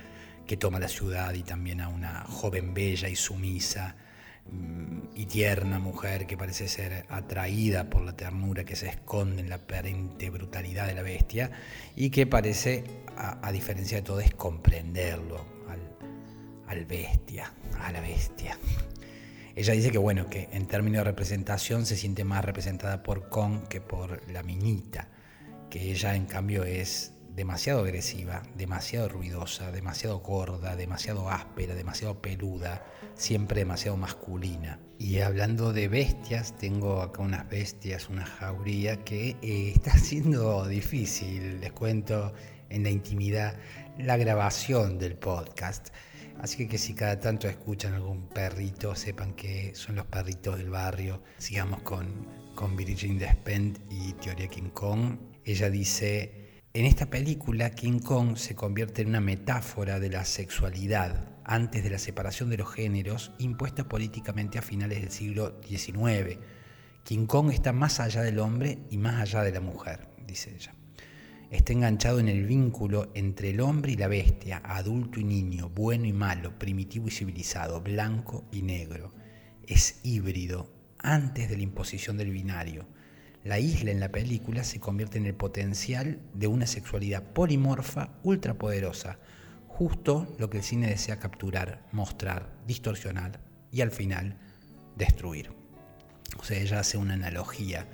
que 0.46 0.56
toma 0.56 0.80
la 0.80 0.88
ciudad 0.88 1.32
y 1.34 1.44
también 1.44 1.80
a 1.80 1.88
una 1.88 2.24
joven 2.24 2.74
bella 2.74 3.08
y 3.08 3.14
sumisa 3.14 3.94
y 5.14 5.26
tierna 5.26 5.80
mujer 5.80 6.26
que 6.26 6.36
parece 6.36 6.68
ser 6.68 7.04
atraída 7.08 7.90
por 7.90 8.02
la 8.02 8.16
ternura 8.16 8.64
que 8.64 8.76
se 8.76 8.88
esconde 8.88 9.42
en 9.42 9.48
la 9.48 9.56
aparente 9.56 10.30
brutalidad 10.30 10.86
de 10.86 10.94
la 10.94 11.02
bestia 11.02 11.50
y 11.96 12.10
que 12.10 12.26
parece, 12.26 12.84
a, 13.16 13.50
diferencia 13.50 13.98
de 13.98 14.02
todo, 14.02 14.20
es 14.20 14.32
comprenderlo 14.34 15.44
al, 16.68 16.84
bestia, 16.84 17.52
a 17.80 17.90
la 17.90 18.00
bestia. 18.00 18.56
Ella 19.56 19.72
dice 19.72 19.90
que 19.90 19.98
bueno, 19.98 20.28
que 20.28 20.48
en 20.52 20.66
términos 20.66 20.98
de 20.98 21.04
representación 21.10 21.84
se 21.84 21.96
siente 21.96 22.22
más 22.22 22.44
representada 22.44 23.02
por 23.02 23.28
Kong 23.28 23.66
que 23.68 23.80
por 23.80 24.22
la 24.30 24.44
minita, 24.44 25.08
que 25.68 25.90
ella 25.90 26.14
en 26.14 26.26
cambio 26.26 26.62
es 26.62 27.14
demasiado 27.34 27.80
agresiva, 27.80 28.42
demasiado 28.54 29.08
ruidosa, 29.08 29.72
demasiado 29.72 30.20
gorda, 30.20 30.76
demasiado 30.76 31.28
áspera, 31.30 31.74
demasiado 31.74 32.22
peluda, 32.22 32.84
siempre 33.18 33.60
demasiado 33.60 33.96
masculina. 33.96 34.80
Y 34.98 35.18
hablando 35.18 35.72
de 35.72 35.88
bestias, 35.88 36.56
tengo 36.56 37.02
acá 37.02 37.20
unas 37.22 37.48
bestias, 37.50 38.08
una 38.08 38.24
jauría 38.24 39.04
que 39.04 39.36
eh, 39.42 39.72
está 39.74 39.98
siendo 39.98 40.66
difícil, 40.66 41.60
les 41.60 41.72
cuento 41.72 42.32
en 42.70 42.84
la 42.84 42.90
intimidad, 42.90 43.56
la 43.98 44.16
grabación 44.16 44.98
del 44.98 45.16
podcast. 45.16 45.88
Así 46.40 46.68
que, 46.68 46.78
si 46.78 46.94
cada 46.94 47.18
tanto 47.18 47.48
escuchan 47.48 47.94
algún 47.94 48.28
perrito, 48.28 48.94
sepan 48.94 49.34
que 49.34 49.74
son 49.74 49.96
los 49.96 50.06
perritos 50.06 50.56
del 50.56 50.70
barrio. 50.70 51.20
Sigamos 51.38 51.82
con, 51.82 52.28
con 52.54 52.76
Virgin 52.76 53.18
Despent 53.18 53.80
y 53.90 54.12
Teoría 54.12 54.46
King 54.46 54.70
Kong. 54.72 55.18
Ella 55.44 55.68
dice, 55.68 56.60
en 56.74 56.86
esta 56.86 57.06
película, 57.06 57.70
King 57.70 57.98
Kong 57.98 58.36
se 58.36 58.54
convierte 58.54 59.02
en 59.02 59.08
una 59.08 59.20
metáfora 59.20 59.98
de 59.98 60.10
la 60.10 60.24
sexualidad 60.24 61.37
antes 61.48 61.82
de 61.82 61.90
la 61.90 61.98
separación 61.98 62.50
de 62.50 62.58
los 62.58 62.72
géneros 62.72 63.32
impuesta 63.38 63.88
políticamente 63.88 64.58
a 64.58 64.62
finales 64.62 65.00
del 65.00 65.10
siglo 65.10 65.60
XIX. 65.66 66.38
King 67.02 67.26
Kong 67.26 67.50
está 67.50 67.72
más 67.72 67.98
allá 67.98 68.22
del 68.22 68.38
hombre 68.38 68.78
y 68.90 68.98
más 68.98 69.20
allá 69.20 69.42
de 69.42 69.50
la 69.50 69.60
mujer, 69.60 70.08
dice 70.26 70.54
ella. 70.54 70.74
Está 71.50 71.72
enganchado 71.72 72.20
en 72.20 72.28
el 72.28 72.44
vínculo 72.44 73.10
entre 73.14 73.50
el 73.50 73.60
hombre 73.60 73.92
y 73.92 73.96
la 73.96 74.06
bestia, 74.06 74.62
adulto 74.64 75.18
y 75.18 75.24
niño, 75.24 75.70
bueno 75.70 76.04
y 76.04 76.12
malo, 76.12 76.58
primitivo 76.58 77.08
y 77.08 77.10
civilizado, 77.10 77.80
blanco 77.80 78.46
y 78.52 78.62
negro. 78.62 79.12
Es 79.66 80.00
híbrido 80.04 80.70
antes 80.98 81.48
de 81.48 81.56
la 81.56 81.62
imposición 81.62 82.18
del 82.18 82.30
binario 82.30 82.86
la 83.44 83.58
isla 83.58 83.92
en 83.92 84.00
la 84.00 84.10
película 84.10 84.64
se 84.64 84.80
convierte 84.80 85.16
en 85.16 85.24
el 85.24 85.34
potencial 85.34 86.20
de 86.34 86.48
una 86.48 86.66
sexualidad 86.66 87.22
polimorfa 87.22 88.10
ultrapoderosa, 88.22 89.18
justo 89.78 90.26
lo 90.38 90.50
que 90.50 90.58
el 90.58 90.64
cine 90.64 90.88
desea 90.88 91.20
capturar, 91.20 91.86
mostrar, 91.92 92.50
distorsionar 92.66 93.38
y 93.70 93.80
al 93.82 93.92
final 93.92 94.36
destruir. 94.96 95.52
O 96.36 96.42
sea, 96.42 96.58
ella 96.58 96.80
hace 96.80 96.98
una 96.98 97.14
analogía 97.14 97.86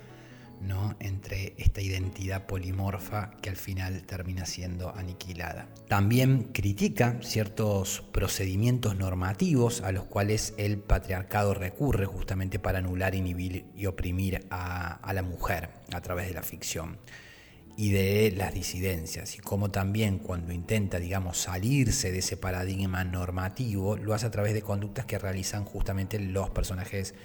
¿no? 0.61 0.95
entre 0.99 1.53
esta 1.59 1.81
identidad 1.81 2.47
polimorfa 2.47 3.29
que 3.39 3.51
al 3.51 3.55
final 3.55 4.01
termina 4.01 4.47
siendo 4.47 4.95
aniquilada. 4.95 5.67
También 5.87 6.49
critica 6.53 7.19
ciertos 7.21 8.01
procedimientos 8.11 8.97
normativos 8.97 9.81
a 9.81 9.91
los 9.91 10.05
cuales 10.05 10.55
el 10.57 10.79
patriarcado 10.79 11.53
recurre 11.53 12.07
justamente 12.07 12.57
para 12.57 12.79
anular, 12.79 13.13
inhibir 13.13 13.67
y 13.75 13.85
oprimir 13.85 14.47
a, 14.49 14.93
a 14.95 15.13
la 15.13 15.21
mujer 15.21 15.69
a 15.93 16.01
través 16.01 16.29
de 16.29 16.33
la 16.33 16.41
ficción 16.41 16.97
y 17.77 17.91
de 17.91 18.33
las 18.35 18.53
disidencias 18.53 19.35
y 19.35 19.39
como 19.39 19.69
también 19.69 20.19
cuando 20.19 20.53
intenta, 20.53 20.99
digamos, 20.99 21.37
salirse 21.37 22.11
de 22.11 22.19
ese 22.19 22.37
paradigma 22.37 23.03
normativo, 23.03 23.97
lo 23.97 24.13
hace 24.13 24.27
a 24.27 24.31
través 24.31 24.53
de 24.53 24.61
conductas 24.61 25.05
que 25.05 25.19
realizan 25.19 25.65
justamente 25.65 26.19
los 26.19 26.49
personajes 26.49 27.15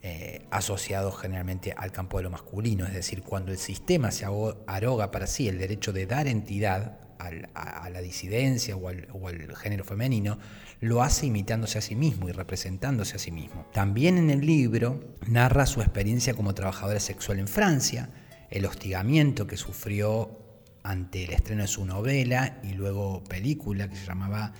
eh, 0.00 0.46
asociados 0.50 1.18
generalmente 1.18 1.74
al 1.76 1.92
campo 1.92 2.18
de 2.18 2.22
lo 2.22 2.30
masculino, 2.30 2.86
es 2.86 2.94
decir, 2.94 3.22
cuando 3.22 3.52
el 3.52 3.58
sistema 3.58 4.10
se 4.10 4.24
aroga 4.66 5.10
para 5.10 5.26
sí 5.26 5.48
el 5.48 5.58
derecho 5.58 5.92
de 5.92 6.06
dar 6.06 6.28
entidad 6.28 7.00
a, 7.18 7.90
la 7.90 8.00
disidencia 8.00 8.76
o 8.76 8.88
al, 8.88 9.56
género 9.56 9.84
femenino, 9.84 10.38
lo 10.80 11.02
hace 11.02 11.26
imitándose 11.26 11.78
a 11.78 11.80
sí 11.80 11.96
mismo 11.96 12.28
y 12.28 12.32
representándose 12.32 13.16
a 13.16 13.18
sí 13.18 13.32
mismo. 13.32 13.66
También 13.72 14.18
en 14.18 14.30
el 14.30 14.46
libro 14.46 15.00
narra 15.26 15.66
su 15.66 15.80
experiencia 15.80 16.34
como 16.34 16.54
trabajadora 16.54 17.00
sexual 17.00 17.40
en 17.40 17.48
Francia, 17.48 18.10
el 18.50 18.66
hostigamiento 18.66 19.46
que 19.46 19.56
sufrió 19.56 20.38
ante 20.82 21.24
el 21.24 21.32
estreno 21.32 21.62
de 21.62 21.68
su 21.68 21.84
novela 21.84 22.60
y 22.62 22.72
luego 22.72 23.22
película 23.24 23.88
que 23.88 23.96
se 23.96 24.06
llamaba 24.06 24.52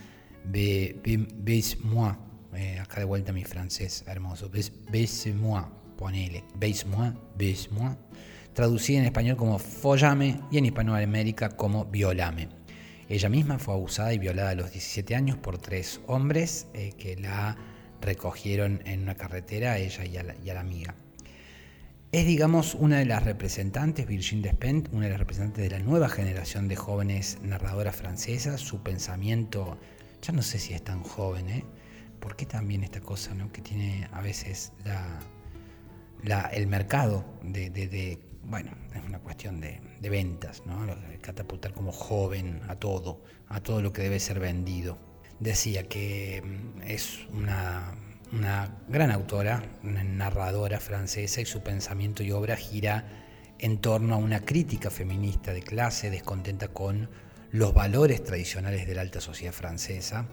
Baise-moi, 0.45 2.12
eh, 2.54 2.78
acá 2.78 3.00
de 3.00 3.04
vuelta 3.04 3.33
mi 3.33 3.45
francés 3.45 4.04
hermoso, 4.07 4.50
Baise-moi, 4.90 5.64
ponele, 5.97 6.45
Baise-moi, 6.54 7.12
Baise-moi 7.38 7.97
traducida 8.59 8.99
en 8.99 9.04
español 9.04 9.37
como 9.37 9.57
Follame 9.61 10.40
y 10.50 10.59
en 10.59 10.66
Hispanoamérica 10.66 11.50
como 11.50 11.85
Violame. 11.85 12.49
Ella 13.09 13.28
misma 13.28 13.61
fue 13.61 13.75
abusada 13.75 14.12
y 14.12 14.18
violada 14.18 14.50
a 14.50 14.54
los 14.57 14.73
17 14.73 15.14
años 15.14 15.37
por 15.38 15.59
tres 15.59 16.00
hombres 16.09 16.66
eh, 16.75 16.92
que 16.99 17.14
la 17.14 17.57
recogieron 18.00 18.83
en 18.85 19.02
una 19.02 19.14
carretera, 19.14 19.78
ella 19.78 20.04
y 20.04 20.16
a, 20.16 20.54
la, 20.54 20.61
amiga. 20.61 20.97
Es, 22.11 22.27
digamos, 22.27 22.75
una 22.75 22.99
de 22.99 23.05
las 23.05 23.23
representantes, 23.25 24.07
Virginie 24.07 24.45
Despentes, 24.45 24.93
una 24.95 25.05
de 25.05 25.11
las 25.11 25.19
representantes 25.19 25.62
de 25.62 25.79
la 25.79 25.85
nueva 25.85 26.09
generación 26.09 26.67
de 26.67 26.75
jóvenes 26.75 27.38
narradoras 27.43 27.97
francesas. 27.97 28.61
Su 28.61 28.83
pensamiento, 28.83 29.79
ya 30.23 30.33
no 30.33 30.41
sé 30.41 30.59
si 30.59 30.73
es 30.73 30.83
tan 30.83 31.03
joven, 31.03 31.50
¿eh? 31.50 31.65
¿Por 32.19 32.35
qué 32.35 32.47
también 32.47 32.83
esta 32.83 33.00
cosa 33.00 33.35
¿no? 33.35 33.53
que 33.53 33.61
tiene 33.61 34.09
a 34.12 34.23
veces 34.23 34.73
la, 36.25 36.47
el 36.49 36.67
mercado 36.67 37.25
de, 37.43 37.71
de 37.71 38.19
bueno, 38.49 38.71
es 38.95 39.05
una 39.05 39.19
cuestión 39.19 39.61
de, 39.61 39.81
ventas, 40.00 40.62
¿no? 40.65 40.87
catapultar 41.21 41.75
como 41.75 41.93
joven 41.93 42.62
a 42.69 42.77
todo, 42.77 43.23
a 43.49 43.61
todo 43.61 43.83
lo 43.83 43.93
que 43.93 44.03
debe 44.03 44.19
ser 44.19 44.41
vendido. 44.41 44.99
Decía 45.38 45.85
que 45.85 46.43
mm, 46.43 46.83
es 46.83 47.27
una, 47.35 47.95
una 48.33 48.77
gran 48.89 49.11
autora, 49.11 49.63
una 49.83 50.05
narradora 50.05 50.81
francesa 50.81 51.41
y 51.41 51.47
su 51.47 51.63
pensamiento 51.63 52.23
y 52.23 52.33
obra 52.33 52.57
gira 52.57 53.05
en 53.59 53.79
torno 53.79 54.15
a 54.15 54.19
una 54.19 54.41
crítica 54.41 54.91
feminista 54.91 55.53
de 55.53 55.63
clase, 55.63 56.11
descontenta 56.11 56.69
con 56.69 57.09
los 57.51 57.75
valores 57.75 58.23
tradicionales 58.23 58.87
de 58.87 58.95
la 58.95 59.01
alta 59.01 59.21
sociedad 59.21 59.53
francesa 59.53 60.27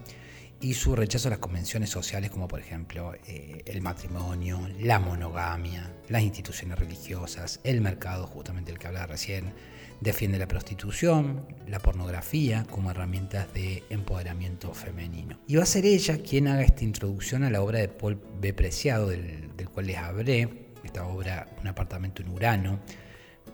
y 0.60 0.74
su 0.74 0.96
rechazo 0.96 1.28
a 1.28 1.30
las 1.30 1.38
convenciones 1.38 1.90
sociales 1.90 2.30
como 2.30 2.48
por 2.48 2.60
ejemplo 2.60 3.14
eh, 3.26 3.62
el 3.66 3.82
matrimonio, 3.82 4.60
la 4.80 4.98
monogamia, 4.98 5.92
las 6.08 6.22
instituciones 6.22 6.78
religiosas, 6.78 7.60
el 7.64 7.80
mercado, 7.80 8.26
justamente 8.26 8.72
el 8.72 8.78
que 8.78 8.86
hablaba 8.86 9.06
recién, 9.06 9.52
defiende 10.00 10.38
la 10.38 10.48
prostitución, 10.48 11.46
la 11.66 11.78
pornografía 11.80 12.66
como 12.70 12.90
herramientas 12.90 13.52
de 13.54 13.82
empoderamiento 13.90 14.72
femenino. 14.74 15.38
Y 15.46 15.56
va 15.56 15.62
a 15.62 15.66
ser 15.66 15.86
ella 15.86 16.18
quien 16.18 16.48
haga 16.48 16.62
esta 16.62 16.84
introducción 16.84 17.44
a 17.44 17.50
la 17.50 17.62
obra 17.62 17.78
de 17.78 17.88
Paul 17.88 18.20
B. 18.40 18.52
Preciado, 18.52 19.08
del, 19.08 19.56
del 19.56 19.68
cual 19.68 19.86
les 19.86 19.96
hablé, 19.98 20.66
esta 20.84 21.06
obra 21.06 21.48
Un 21.60 21.68
apartamento 21.68 22.22
en 22.22 22.28
Urano. 22.28 22.80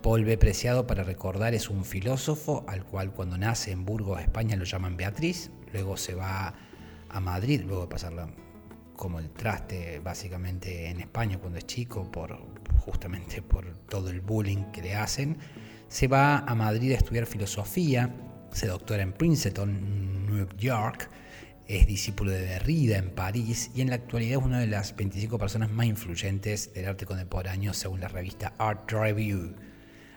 Paul 0.03 0.25
B. 0.25 0.37
Preciado, 0.37 0.87
para 0.87 1.05
recordar, 1.05 1.55
es 1.55 1.71
un 1.71 1.85
filósofo 1.85 2.65
al 2.69 2.85
cual 2.85 3.13
cuando 3.13 3.39
nace 3.39 3.71
en 3.71 3.85
Burgos, 3.85 4.21
España, 4.21 4.57
lo 4.57 4.65
llaman 4.65 4.97
Beatriz, 4.97 5.51
luego 5.73 5.97
se 5.97 6.15
va 6.15 6.55
a 7.13 7.21
Madrid, 7.21 7.63
luego 7.67 7.83
de 7.83 7.89
pasarla 7.89 8.29
como 8.97 9.19
el 9.19 9.31
traste 9.31 10.01
básicamente 10.01 10.89
en 10.89 11.01
España 11.01 11.39
cuando 11.39 11.59
es 11.59 11.67
chico, 11.67 12.11
por, 12.11 12.39
justamente 12.79 13.43
por 13.43 13.67
todo 13.89 14.11
el 14.11 14.21
bullying 14.21 14.71
que 14.73 14.83
le 14.83 14.95
hacen, 14.95 15.39
se 15.89 16.09
va 16.09 16.39
a 16.39 16.55
Madrid 16.55 16.93
a 16.93 16.97
estudiar 16.97 17.27
filosofía, 17.27 18.15
se 18.53 18.67
doctora 18.67 19.03
en 19.03 19.13
Princeton, 19.13 20.27
New 20.27 20.49
York, 20.57 21.11
es 21.69 21.87
discípulo 21.87 22.31
de 22.31 22.43
Derrida 22.43 22.99
en 22.99 23.11
París 23.11 23.71
y 23.75 23.81
en 23.81 23.91
la 23.91 23.97
actualidad 23.97 24.41
es 24.41 24.45
una 24.45 24.61
de 24.61 24.67
las 24.67 24.95
25 24.95 25.39
personas 25.39 25.71
más 25.71 25.87
influyentes 25.87 26.73
del 26.75 26.87
arte 26.87 27.07
contemporáneo 27.07 27.73
según 27.73 28.01
la 28.01 28.09
revista 28.09 28.55
Art 28.59 28.91
Review. 28.91 29.55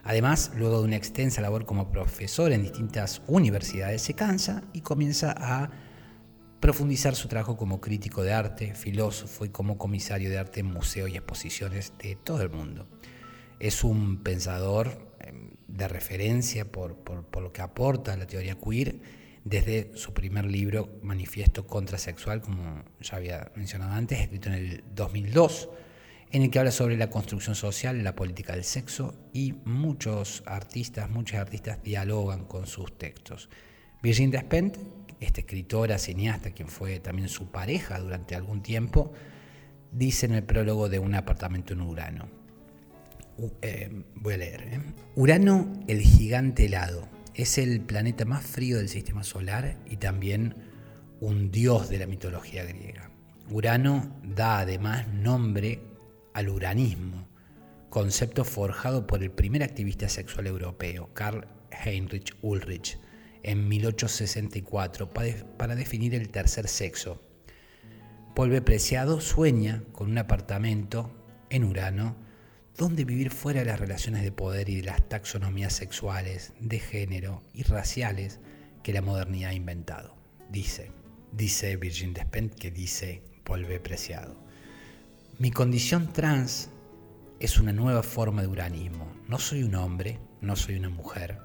Además, 0.03 0.51
luego 0.55 0.79
de 0.79 0.85
una 0.85 0.95
extensa 0.95 1.41
labor 1.41 1.65
como 1.65 1.91
profesor 1.91 2.51
en 2.51 2.63
distintas 2.63 3.21
universidades, 3.27 4.01
se 4.01 4.13
cansa 4.13 4.63
y 4.73 4.81
comienza 4.81 5.33
a 5.37 5.71
profundizar 6.59 7.15
su 7.15 7.27
trabajo 7.27 7.57
como 7.57 7.81
crítico 7.81 8.23
de 8.23 8.33
arte, 8.33 8.73
filósofo 8.73 9.45
y 9.45 9.49
como 9.49 9.77
comisario 9.77 10.29
de 10.29 10.37
arte 10.37 10.61
en 10.61 10.67
museos 10.67 11.09
y 11.09 11.15
exposiciones 11.15 11.93
de 12.01 12.15
todo 12.15 12.41
el 12.41 12.49
mundo. 12.49 12.87
Es 13.59 13.83
un 13.83 14.23
pensador 14.23 15.13
em, 15.19 15.51
de 15.67 15.87
referencia 15.87 16.71
por, 16.71 16.97
lo 17.41 17.51
que 17.51 17.61
aporta 17.61 18.13
a 18.13 18.17
la 18.17 18.27
teoría 18.27 18.55
queer 18.55 18.99
desde 19.43 19.91
su 19.95 20.13
primer 20.13 20.45
libro, 20.45 20.97
Manifiesto 21.03 21.67
Contrasexual, 21.67 22.41
como 22.41 22.83
ya 22.99 23.17
había 23.17 23.51
mencionado 23.55 23.91
antes, 23.91 24.19
escrito 24.19 24.49
en 24.49 24.55
el 24.55 24.83
2002, 24.95 25.69
en 26.31 26.41
el 26.41 26.49
que 26.49 26.59
habla 26.59 26.71
sobre 26.71 26.97
la 26.97 27.11
construcción 27.11 27.55
social, 27.55 28.03
la 28.03 28.15
política 28.15 28.53
del 28.53 28.63
sexo 28.63 29.13
y 29.33 29.53
muchos 29.65 30.41
artistas, 30.47 31.09
muchos 31.11 31.39
artistas 31.39 31.83
dialogan 31.83 32.45
con 32.45 32.65
sus 32.65 32.97
textos. 32.97 33.49
Virginie 34.01 34.31
Despentes 34.31 34.81
esta 35.19 35.41
escritora, 35.41 35.97
cineasta, 35.97 36.51
quien 36.51 36.67
fue 36.67 36.99
también 36.99 37.29
su 37.29 37.51
pareja 37.51 37.99
durante 37.99 38.35
algún 38.35 38.61
tiempo, 38.61 39.13
dice 39.91 40.25
en 40.25 40.33
el 40.33 40.43
prólogo 40.43 40.89
de 40.89 40.99
Un 40.99 41.15
apartamento 41.15 41.73
en 41.73 41.81
Urano. 41.81 42.27
Eh, 43.61 44.03
voy 44.15 44.33
a 44.33 44.37
leer. 44.37 44.61
¿eh? 44.61 44.81
Urano, 45.15 45.73
el 45.87 46.01
gigante 46.01 46.65
helado, 46.65 47.07
es 47.33 47.57
el 47.57 47.81
planeta 47.81 48.25
más 48.25 48.45
frío 48.45 48.77
del 48.77 48.89
sistema 48.89 49.23
solar 49.23 49.77
y 49.89 49.97
también 49.97 50.55
un 51.19 51.51
dios 51.51 51.89
de 51.89 51.99
la 51.99 52.07
mitología 52.07 52.63
griega. 52.63 53.11
Urano 53.49 54.15
da 54.23 54.59
además 54.59 55.07
nombre 55.07 55.81
al 56.33 56.49
uranismo, 56.49 57.27
concepto 57.89 58.43
forjado 58.43 59.05
por 59.05 59.21
el 59.21 59.31
primer 59.31 59.63
activista 59.63 60.09
sexual 60.09 60.47
europeo, 60.47 61.09
Karl 61.13 61.47
Heinrich 61.71 62.35
Ulrich, 62.41 62.97
en 63.45 63.67
1864 63.67 65.11
para 65.57 65.75
definir 65.75 66.15
el 66.15 66.29
tercer 66.29 66.67
sexo. 66.67 67.21
Polve 68.33 68.61
Preciado 68.61 69.21
sueña 69.21 69.83
con 69.91 70.09
un 70.09 70.17
apartamento 70.17 71.11
en 71.51 71.63
Urano 71.63 72.15
donde 72.75 73.05
vivir 73.05 73.29
fuera 73.29 73.59
de 73.59 73.67
las 73.67 73.79
relaciones 73.79 74.23
de 74.23 74.31
poder 74.31 74.67
y 74.69 74.77
de 74.77 74.83
las 74.83 75.07
taxonomías 75.07 75.73
sexuales, 75.73 76.53
de 76.59 76.79
género 76.79 77.43
y 77.53 77.61
raciales 77.63 78.39
que 78.81 78.93
la 78.93 79.03
modernidad 79.03 79.51
ha 79.51 79.53
inventado. 79.53 80.15
Dice, 80.49 80.91
dice 81.31 81.77
Virgin 81.77 82.13
Despentes 82.13 82.59
que 82.59 82.71
dice 82.71 83.21
Polve 83.43 83.79
Preciado. 83.79 84.35
Mi 85.37 85.51
condición 85.51 86.11
trans 86.11 86.71
es 87.39 87.59
una 87.59 87.73
nueva 87.73 88.01
forma 88.01 88.41
de 88.41 88.47
uranismo. 88.47 89.13
No 89.27 89.37
soy 89.37 89.61
un 89.61 89.75
hombre, 89.75 90.19
no 90.41 90.55
soy 90.55 90.75
una 90.75 90.89
mujer, 90.89 91.44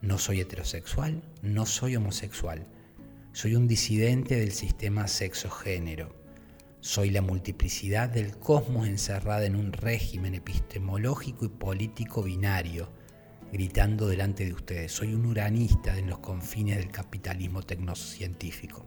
no 0.00 0.18
soy 0.18 0.40
heterosexual, 0.40 1.22
no 1.42 1.66
soy 1.66 1.96
homosexual. 1.96 2.66
Soy 3.32 3.56
un 3.56 3.66
disidente 3.66 4.36
del 4.36 4.52
sistema 4.52 5.08
sexo-género. 5.08 6.14
Soy 6.80 7.10
la 7.10 7.20
multiplicidad 7.20 8.08
del 8.08 8.38
cosmos 8.38 8.86
encerrada 8.86 9.44
en 9.46 9.56
un 9.56 9.72
régimen 9.72 10.34
epistemológico 10.34 11.44
y 11.44 11.48
político 11.48 12.22
binario, 12.22 12.90
gritando 13.52 14.06
delante 14.06 14.46
de 14.46 14.52
ustedes. 14.52 14.92
Soy 14.92 15.14
un 15.14 15.26
uranista 15.26 15.98
en 15.98 16.08
los 16.08 16.20
confines 16.20 16.78
del 16.78 16.90
capitalismo 16.90 17.62
tecnocientífico. 17.62 18.86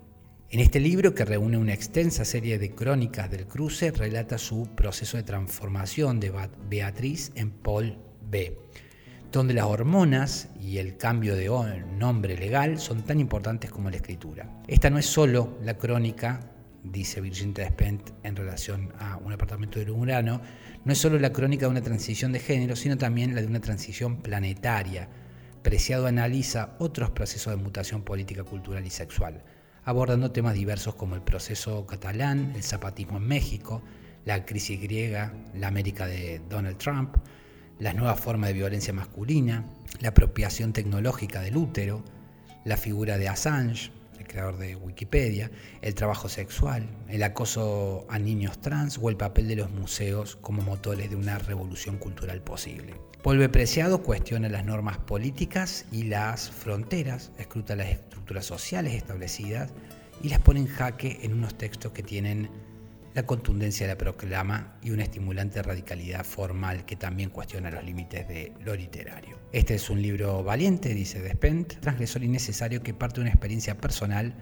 En 0.50 0.60
este 0.60 0.80
libro, 0.80 1.14
que 1.14 1.26
reúne 1.26 1.58
una 1.58 1.74
extensa 1.74 2.26
serie 2.26 2.58
de 2.58 2.74
crónicas 2.74 3.30
del 3.30 3.48
cruce, 3.48 3.92
relata 3.92 4.38
su 4.38 4.70
proceso 4.76 5.18
de 5.18 5.24
transformación 5.24 6.20
de 6.20 6.34
Beatriz 6.70 7.32
en 7.36 7.52
Paul 7.52 7.98
B 8.30 8.58
donde 9.32 9.54
las 9.54 9.66
hormonas 9.66 10.50
y 10.60 10.78
el 10.78 10.98
cambio 10.98 11.36
de 11.36 11.50
nombre 11.98 12.36
legal 12.36 12.80
son 12.80 13.04
tan 13.04 13.20
importantes 13.20 13.72
como 13.72 13.90
la 13.90 13.96
escritura. 13.96 14.62
Esta 14.68 14.90
no 14.90 14.98
es 14.98 15.06
solo 15.06 15.58
la 15.64 15.78
crónica, 15.78 16.40
dice 16.84 17.22
Virginia 17.22 17.64
Despentes 17.64 18.14
en 18.24 18.36
relación 18.36 18.92
a 19.00 19.18
un 19.18 19.32
apartamento 19.32 19.80
de 19.80 19.90
Urano, 19.90 20.42
no 20.84 20.92
es 20.92 20.98
solo 20.98 21.18
la 21.18 21.32
crónica 21.32 21.66
de 21.66 21.72
una 21.72 21.82
transición 21.82 22.32
de 22.32 22.40
género, 22.40 22.76
sino 22.76 22.98
también 22.98 23.34
la 23.34 23.42
de 23.42 23.48
una 23.48 23.62
transición 23.62 24.18
planetaria. 24.18 25.08
Preciado 25.62 26.08
analiza 26.08 26.76
otros 26.80 27.12
procesos 27.12 27.56
de 27.56 27.64
mutación 27.64 28.02
política, 28.02 28.44
cultural 28.44 28.86
y 28.86 28.90
sexual, 28.90 29.44
abordando 29.86 30.32
temas 30.32 30.56
diversos 30.56 30.96
como 30.96 31.16
el 31.16 31.22
proceso 31.22 31.86
catalán, 31.86 32.52
el 32.56 32.64
zapatismo 32.64 33.18
en 33.18 33.28
México, 33.28 33.82
la 34.26 34.46
crisis 34.46 34.82
griega, 34.82 35.34
la 35.54 35.68
América 35.68 36.06
de 36.06 36.42
Donald 36.50 36.78
Trump, 36.78 37.16
las 37.82 37.96
nuevas 37.96 38.20
formas 38.20 38.50
de 38.50 38.54
violencia 38.54 38.94
masculina, 38.94 39.66
la 40.02 40.10
apropiación 40.10 40.72
tecnológica 40.72 41.42
del 41.42 41.58
útero, 41.58 42.04
la 42.64 42.78
figura 42.78 43.18
de 43.18 43.28
Assange, 43.28 43.92
el 44.20 44.28
creador 44.28 44.58
de 44.58 44.76
Wikipedia, 44.76 45.50
el 45.82 45.96
trabajo 45.96 46.30
sexual, 46.30 46.88
el 47.10 47.24
acoso 47.24 48.06
a 48.08 48.20
niños 48.20 48.62
trans 48.62 49.00
o 49.02 49.10
el 49.10 49.18
papel 49.18 49.48
de 49.48 49.56
los 49.56 49.72
museos 49.72 50.36
como 50.36 50.62
motores 50.62 51.10
de 51.10 51.16
una 51.16 51.40
revolución 51.40 51.98
cultural 51.98 52.42
posible. 52.42 52.94
Polve 53.24 53.50
Preciado 53.50 54.04
cuestiona 54.04 54.48
las 54.48 54.64
normas 54.64 55.00
políticas 55.00 55.86
y 55.92 56.04
las 56.04 56.52
fronteras, 56.52 57.32
escruta 57.40 57.76
las 57.76 57.90
estructuras 57.90 58.46
sociales 58.46 58.94
establecidas 58.94 59.72
y 60.22 60.30
las 60.30 60.40
pone 60.40 60.60
en 60.60 60.68
jaque 60.68 61.18
en 61.24 61.34
unos 61.34 61.58
textos 61.58 61.94
que 61.94 62.04
tienen 62.04 62.48
la 63.14 63.24
contundencia 63.24 63.86
de 63.86 63.94
la 63.94 63.98
proclama 63.98 64.78
y 64.82 64.92
una 64.92 65.04
estimulante 65.04 65.62
radicalidad 65.62 66.24
formal 66.24 66.86
que 66.86 66.96
también 66.96 67.30
cuestiona 67.30 67.70
los 67.70 67.84
límites 67.84 68.28
de 68.28 68.54
lo 68.64 68.76
literario. 68.76 69.38
Este 69.52 69.76
es 69.76 69.90
un 69.90 70.02
libro 70.02 70.44
valiente, 70.44 70.94
dice 70.94 71.22
Despent, 71.22 71.74
transgresor 71.80 72.24
y 72.24 72.30
necesario 72.30 72.82
que 72.82 72.94
parte 72.94 73.16
de 73.16 73.22
una 73.22 73.32
experiencia 73.32 73.78
personal 73.78 74.34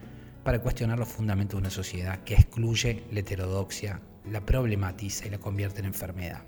para 0.44 0.62
cuestionar 0.62 1.00
los 1.00 1.10
fundamentos 1.10 1.58
de 1.58 1.62
una 1.62 1.72
sociedad 1.72 2.24
que 2.24 2.36
excluye 2.36 3.04
la 3.12 3.20
heterodoxia, 3.22 4.02
la 4.30 4.46
problematiza 4.46 5.26
y 5.26 5.32
la 5.32 5.40
convierte 5.40 5.80
en 5.80 5.86
enfermedad. 5.86 6.44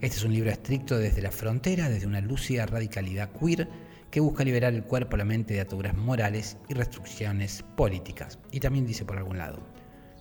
Este 0.00 0.16
es 0.16 0.24
un 0.24 0.32
libro 0.32 0.50
estricto 0.50 0.96
desde 0.96 1.20
la 1.20 1.30
frontera, 1.30 1.90
desde 1.90 2.06
una 2.06 2.22
lúcida 2.22 2.64
radicalidad 2.64 3.30
queer 3.32 3.68
que 4.10 4.20
busca 4.20 4.44
liberar 4.44 4.72
el 4.72 4.82
cuerpo, 4.82 5.16
la 5.16 5.24
mente 5.24 5.54
de 5.54 5.60
ataduras 5.60 5.94
morales 5.94 6.56
y 6.68 6.74
restricciones 6.74 7.62
políticas. 7.76 8.38
Y 8.50 8.60
también 8.60 8.86
dice 8.86 9.04
por 9.04 9.18
algún 9.18 9.38
lado, 9.38 9.62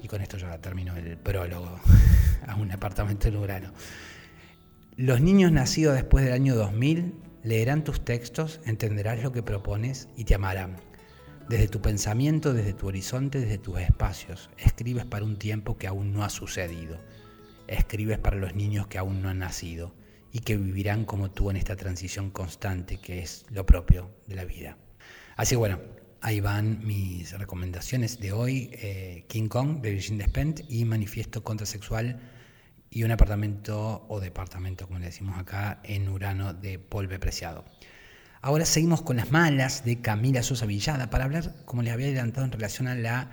y 0.02 0.08
con 0.08 0.22
esto 0.22 0.38
ya 0.38 0.58
termino 0.60 0.96
el 0.96 1.18
prólogo 1.18 1.80
a 2.48 2.56
un 2.56 2.72
apartamento 2.72 3.30
lograno. 3.30 3.72
Los 4.96 5.22
niños 5.22 5.52
nacidos 5.52 5.96
después 5.96 6.26
del 6.26 6.34
año 6.34 6.56
2000 6.56 7.14
leerán 7.44 7.84
tus 7.84 8.04
textos, 8.04 8.60
entenderás 8.66 9.24
lo 9.24 9.32
que 9.32 9.44
propones 9.44 10.10
y 10.16 10.26
te 10.26 10.36
amarán. 10.36 10.78
Desde 11.48 11.68
tu 11.68 11.82
pensamiento, 11.82 12.54
desde 12.54 12.74
tu 12.74 12.88
horizonte, 12.88 13.40
desde 13.40 13.58
tus 13.58 13.80
espacios, 13.80 14.50
escribes 14.58 15.06
para 15.06 15.26
un 15.26 15.38
tiempo 15.38 15.78
que 15.78 15.88
aún 15.88 16.14
no 16.14 16.24
ha 16.24 16.30
sucedido. 16.30 16.98
Escribes 17.68 18.20
para 18.20 18.36
los 18.36 18.56
niños 18.56 18.88
que 18.88 18.98
aún 18.98 19.22
no 19.22 19.30
han 19.30 19.40
nacido 19.40 19.96
y 20.32 20.40
que 20.40 20.58
vivirán 20.58 21.06
como 21.06 21.32
tú 21.32 21.50
en 21.50 21.56
esta 21.56 21.76
transición 21.76 22.30
constante 22.30 22.98
que 22.98 23.20
es 23.20 23.46
lo 23.50 23.66
propio 23.66 24.12
de 24.28 24.36
la 24.36 24.46
vida. 24.46 24.78
Así 25.38 25.56
bueno, 25.56 25.80
Ahí 26.22 26.42
van 26.42 26.86
mis 26.86 27.32
recomendaciones 27.38 28.20
de 28.20 28.34
hoy, 28.34 28.70
eh, 28.74 29.24
King 29.30 29.48
Kong 29.48 29.80
de 29.80 29.92
Virgin 29.92 30.18
Despent 30.18 30.62
y 30.68 30.84
Manifiesto 30.84 31.46
Contrasexual 31.46 32.20
y 32.90 33.04
un 33.04 33.12
apartamento 33.12 34.06
o 34.10 34.20
departamento, 34.20 34.86
como 34.86 35.00
le 35.00 35.06
decimos 35.06 35.40
acá, 35.40 35.80
en 35.84 36.10
Urano 36.10 36.54
de 36.54 36.78
Polve 36.78 37.20
Preciado. 37.20 37.64
Ahora 38.42 38.66
seguimos 38.66 39.02
con 39.02 39.16
las 39.16 39.32
malas 39.32 39.86
de 39.86 40.02
Camila 40.02 40.44
Sosa 40.44 40.66
Villada 40.66 41.10
para 41.10 41.24
hablar, 41.24 41.56
como 41.64 41.84
les 41.84 41.94
había 41.94 42.08
adelantado, 42.08 42.46
en 42.46 42.52
relación 42.52 42.88
a 42.90 42.96
la 42.96 43.32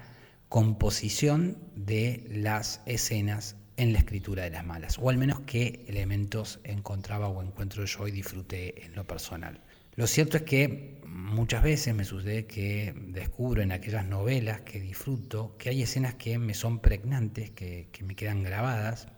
composición 0.48 1.58
de 1.74 2.24
las 2.30 2.82
escenas 2.86 3.56
en 3.76 3.94
la 3.94 3.98
escritura 3.98 4.44
de 4.44 4.50
las 4.50 4.64
malas, 4.64 4.96
o 5.00 5.10
al 5.10 5.18
menos 5.18 5.40
qué 5.40 5.84
elementos 5.88 6.60
encontraba 6.62 7.26
o 7.28 7.42
encuentro 7.42 7.84
yo 7.84 8.06
y 8.06 8.12
disfruté 8.12 8.84
en 8.84 8.94
lo 8.94 9.04
personal. 9.08 9.60
Lo 9.96 10.06
cierto 10.06 10.36
es 10.36 10.44
que 10.44 11.00
muchas 11.16 11.62
veces 11.62 11.94
me 11.94 12.04
sucede 12.04 12.46
que 12.46 12.94
descubro 13.08 13.62
en 13.62 13.73
aquellas 13.73 14.04
novelas 14.06 14.61
que 14.61 14.80
disfruto 14.80 15.56
que 15.56 15.70
hay 15.70 15.82
escenas 15.82 16.14
que 16.14 16.38
me 16.38 16.52
son 16.54 16.80
pregnantes, 16.80 17.50
que, 17.50 17.88
me 18.04 18.14
quedan 18.14 18.42
grabadas 18.42 19.08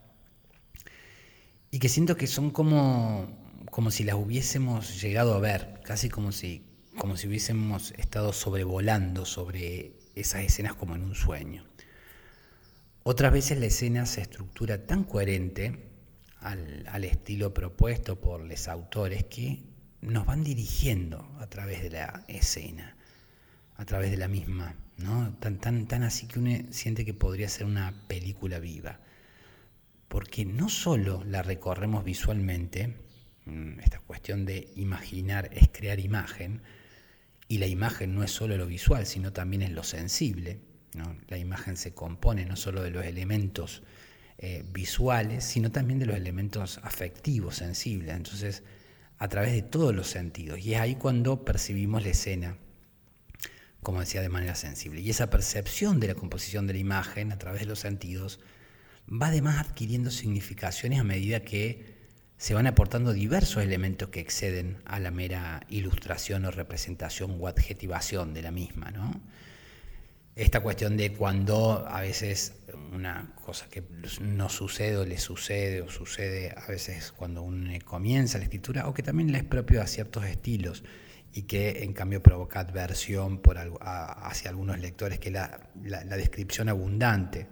y 1.71 1.81
que 1.81 1.89
siento 1.89 2.17
que 2.17 2.27
son 2.27 2.51
como, 2.51 3.29
como 3.71 3.91
si 3.91 4.05
las 4.05 4.15
hubiésemos 4.15 5.03
llegado 5.03 5.35
a 5.35 5.41
ver, 5.41 5.81
casi 5.85 6.09
como 6.09 6.31
si, 6.31 6.65
como 6.97 7.17
si 7.17 7.27
hubiésemos 7.27 7.93
estado 7.99 8.33
sobrevolando 8.33 9.27
sobre 9.27 9.93
esas 10.15 10.45
escenas 10.45 10.75
como 10.75 10.95
en 10.95 11.03
un 11.03 11.15
sueño. 11.15 11.65
Otras 13.03 13.33
veces 13.33 13.59
la 13.59 13.67
escena 13.67 14.07
se 14.07 14.21
estructura 14.21 14.87
tan 14.87 15.03
coherente 15.03 15.91
al, 16.41 16.87
al 16.89 17.05
estilo 17.05 17.53
propuesto 17.53 18.21
por 18.21 18.41
los 18.45 18.69
autores 18.69 19.25
que 19.25 19.68
nos 20.01 20.27
van 20.27 20.45
dirigiendo 20.45 21.29
a 21.39 21.47
través 21.47 21.83
de 21.83 21.91
la 21.91 22.25
escena, 22.29 22.97
a 23.77 23.85
través 23.85 24.11
de 24.11 24.17
la 24.17 24.29
misma, 24.29 24.75
¿no? 24.97 25.35
Tan, 25.41 25.59
tan, 25.59 25.87
tan 25.87 26.03
así 26.03 26.27
que 26.27 26.39
uno 26.39 26.53
siente 26.71 27.05
que 27.05 27.15
podría 27.15 27.49
ser 27.49 27.67
una 27.67 27.95
película 28.09 28.59
viva. 28.59 29.01
Porque 30.09 30.45
no 30.45 30.69
solo 30.69 31.23
la 31.25 31.43
recorremos 31.43 32.05
visualmente, 32.05 32.97
mm, 33.45 33.81
esta 33.81 34.01
cuestión 34.01 34.45
de 34.45 34.73
imaginar 34.77 35.51
es 35.53 35.69
crear 35.69 36.01
imagen, 36.01 36.63
y 37.49 37.59
la 37.59 37.67
imagen 37.67 38.15
no 38.15 38.23
es 38.23 38.31
solo 38.31 38.57
lo 38.59 38.67
visual, 38.67 39.07
sino 39.07 39.33
también 39.33 39.63
es 39.63 39.71
lo 39.71 39.83
sensible. 39.83 40.61
La 41.29 41.39
imagen 41.39 41.77
se 41.77 41.95
compone 41.95 42.45
no 42.45 42.57
solo 42.57 42.83
de 42.83 42.91
los 42.91 43.05
elementos 43.05 43.83
eh, 44.37 44.65
visuales, 44.71 45.45
sino 45.45 45.71
también 45.71 45.99
de 45.99 46.07
los 46.07 46.17
elementos 46.17 46.79
afectivos, 46.83 47.57
sensibles. 47.57 48.15
Entonces, 48.15 48.63
a 49.19 49.29
través 49.29 49.53
de 49.53 49.63
todos 49.63 49.95
los 49.95 50.09
sentidos. 50.09 50.61
Y 50.61 50.75
es 50.75 50.81
ahí 50.81 50.95
cuando 50.95 51.45
percibimos 51.45 52.03
la 52.03 52.11
escena, 52.11 52.57
como 53.83 54.01
decía, 54.01 54.23
de 54.23 54.29
manera 54.29 54.55
sensible. 54.55 55.01
Y 55.01 55.11
esa 55.11 55.31
percepción 55.31 56.01
de 56.01 56.09
la 56.09 56.15
composición 56.15 56.67
de 56.67 56.75
la 56.75 56.79
imagen 56.79 57.33
a 57.33 57.39
través 57.39 57.61
de 57.61 57.67
los 57.67 57.81
sentidos 57.81 58.41
va 59.11 59.29
además 59.29 59.59
adquiriendo 59.59 60.11
significaciones 60.11 61.01
a 61.01 61.05
medida 61.05 61.41
que 61.41 61.97
se 62.37 62.55
van 62.55 62.69
aportando 62.69 63.13
diversos 63.13 63.63
elementos 63.63 64.11
que 64.11 64.21
exceden 64.21 64.79
a 64.85 65.01
la 65.01 65.11
mera 65.11 65.61
ilustración 65.69 66.45
o 66.45 66.51
representación 66.53 67.37
o 67.41 67.49
adjetivación 67.49 68.33
de 68.33 68.43
la 68.43 68.53
misma. 68.53 68.91
¿no? 68.93 69.21
Esta 70.39 70.61
cuestión 70.61 70.97
de 70.97 71.13
cuando 71.13 71.85
a 71.89 72.01
veces 72.01 72.55
una 72.93 73.35
cosa 73.45 73.69
que 73.69 73.83
no 74.21 74.49
sucede 74.49 74.97
o 74.97 75.05
le 75.05 75.19
sucede 75.19 75.83
o 75.83 75.91
sucede 75.91 76.55
a 76.57 76.71
veces 76.71 77.11
cuando 77.11 77.43
uno 77.43 77.73
comienza 77.85 78.39
la 78.39 78.45
escritura 78.45 78.87
o 78.87 78.95
que 78.95 79.03
también 79.03 79.33
le 79.33 79.39
es 79.39 79.45
propio 79.45 79.83
a 79.83 79.89
ciertos 79.89 80.25
estilos 80.25 80.85
y 81.33 81.43
que 81.43 81.83
en 81.83 81.93
cambio 81.93 82.23
provoca 82.23 82.61
adversión 82.61 83.39
por, 83.39 83.59
hacia 83.59 84.51
algunos 84.51 84.79
lectores, 84.79 85.19
que 85.19 85.33
la, 85.33 85.71
la, 85.83 86.05
la 86.05 86.17
descripción 86.17 86.69
abundante, 86.69 87.49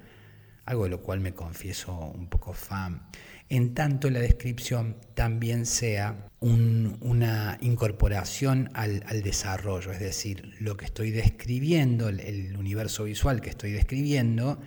algo 0.65 0.85
de 0.85 0.91
lo 0.91 1.03
cual 1.03 1.21
me 1.21 1.35
confieso 1.35 1.93
un 1.93 2.29
poco 2.29 2.53
fan 2.53 3.09
en 3.49 3.75
tanto 3.75 4.11
la 4.11 4.21
descripción 4.21 4.97
también 5.15 5.67
sea 5.67 6.29
una 6.41 7.59
incorporación 7.61 8.71
al, 8.75 9.01
desarrollo, 9.23 9.93
es 9.93 10.01
decir, 10.01 10.55
lo 10.61 10.77
que 10.77 10.85
estoy 10.85 11.11
describiendo, 11.11 12.09
el, 12.09 12.57
universo 12.57 13.05
visual 13.05 13.41
que 13.41 13.51
estoy 13.51 13.73
describiendo, 13.73 14.61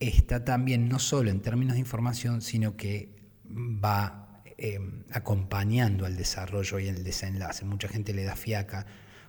está 0.00 0.44
también 0.44 0.88
no 0.88 0.98
solo 0.98 1.30
en 1.30 1.40
términos 1.40 1.74
de 1.74 1.80
información, 1.80 2.40
sino 2.40 2.76
que 2.76 3.16
va 3.48 4.42
em, 4.56 5.04
acompañando 5.10 6.06
al 6.06 6.16
desarrollo 6.16 6.78
y 6.78 6.88
el 6.88 7.04
desenlace. 7.04 7.64
Mucha 7.64 7.88
gente 7.88 8.12
le 8.14 8.24
da 8.24 8.36
fiaca 8.36 8.86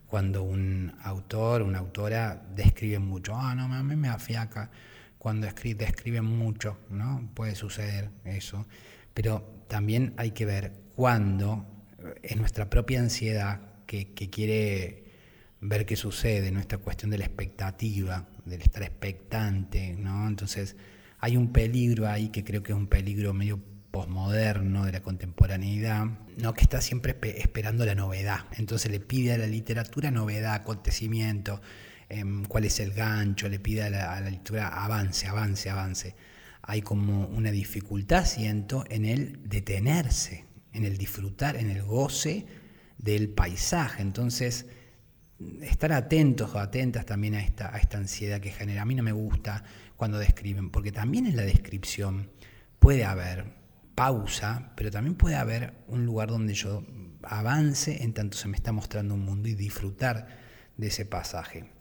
cuando 0.07 0.43
un 0.43 0.95
autor, 1.01 1.61
una 1.61 1.79
autora 1.79 2.47
describe 2.55 2.99
mucho, 2.99 3.35
ah, 3.35 3.53
no, 3.53 3.63
a 3.73 3.83
mí 3.83 3.95
me 3.95 4.07
da 4.07 4.17
fiaca 4.17 4.71
cuando 5.19 5.47
describen 5.47 6.25
mucho, 6.25 6.77
¿no? 6.89 7.29
Puede 7.35 7.53
suceder 7.53 8.09
eso, 8.23 8.65
pero 9.13 9.65
también 9.67 10.13
hay 10.17 10.31
que 10.31 10.45
ver 10.45 10.73
cuándo 10.95 11.67
es 12.23 12.37
nuestra 12.37 12.69
propia 12.69 13.01
ansiedad 13.01 13.61
que, 13.85 14.13
quiere 14.13 15.03
ver 15.61 15.85
qué 15.85 15.95
sucede, 15.95 16.51
nuestra 16.51 16.77
cuestión 16.77 17.11
de 17.11 17.17
la 17.17 17.25
expectativa, 17.25 18.29
del 18.45 18.61
estar 18.61 18.81
expectante, 18.81 19.93
¿no? 19.93 20.27
Entonces 20.27 20.77
hay 21.19 21.35
un 21.35 21.51
peligro 21.51 22.07
ahí 22.07 22.29
que 22.29 22.43
creo 22.43 22.63
que 22.63 22.71
es 22.71 22.77
un 22.77 22.87
peligro 22.87 23.33
medio 23.33 23.59
posmoderno 23.91 24.85
de 24.85 24.91
la 24.91 25.01
contemporaneidad, 25.01 26.05
¿no? 26.37 26.53
que 26.53 26.61
está 26.61 26.79
siempre 26.79 27.17
esperando 27.37 27.85
la 27.85 27.95
novedad. 27.95 28.45
Entonces 28.57 28.91
le 28.91 28.99
pide 28.99 29.33
a 29.33 29.37
la 29.37 29.47
literatura 29.47 30.11
novedad, 30.11 30.53
acontecimiento, 30.53 31.61
cuál 32.47 32.65
es 32.65 32.79
el 32.79 32.91
gancho, 32.91 33.49
le 33.49 33.59
pide 33.59 33.83
a 33.83 33.89
la, 33.89 34.21
lectura 34.21 34.83
avance, 34.83 35.27
avance, 35.27 35.69
avance. 35.69 36.15
Hay 36.61 36.81
como 36.81 37.27
una 37.27 37.51
dificultad, 37.51 38.25
siento, 38.25 38.83
en 38.89 39.05
el 39.05 39.47
detenerse, 39.47 40.45
en 40.73 40.85
el 40.85 40.97
disfrutar, 40.97 41.55
en 41.55 41.69
el 41.69 41.83
goce 41.83 42.45
del 42.97 43.29
paisaje. 43.29 44.01
Entonces, 44.01 44.65
estar 45.61 45.93
atentos 45.93 46.53
o 46.53 46.59
atentas 46.59 47.05
también 47.05 47.35
a 47.35 47.41
esta, 47.41 47.73
a 47.73 47.77
esta 47.77 47.97
ansiedad 47.97 48.41
que 48.41 48.51
genera. 48.51 48.81
A 48.81 48.85
mí 48.85 48.95
no 48.95 49.03
me 49.03 49.11
gusta 49.11 49.63
cuando 49.95 50.17
describen, 50.17 50.69
porque 50.71 50.91
también 50.91 51.27
en 51.27 51.35
la 51.35 51.43
descripción 51.43 52.31
puede 52.79 53.05
haber 53.05 53.53
pausa, 53.95 54.71
pero 54.75 54.89
también 54.89 55.15
puede 55.15 55.35
haber 55.35 55.73
un 55.87 56.05
lugar 56.05 56.29
donde 56.29 56.53
yo 56.53 56.85
avance 57.21 58.03
en 58.03 58.13
tanto 58.13 58.37
se 58.37 58.47
me 58.47 58.55
está 58.55 58.71
mostrando 58.71 59.13
un 59.13 59.25
mundo 59.25 59.49
y 59.49 59.55
disfrutar 59.55 60.27
de 60.77 60.87
ese 60.87 61.05
pasaje 61.05 61.78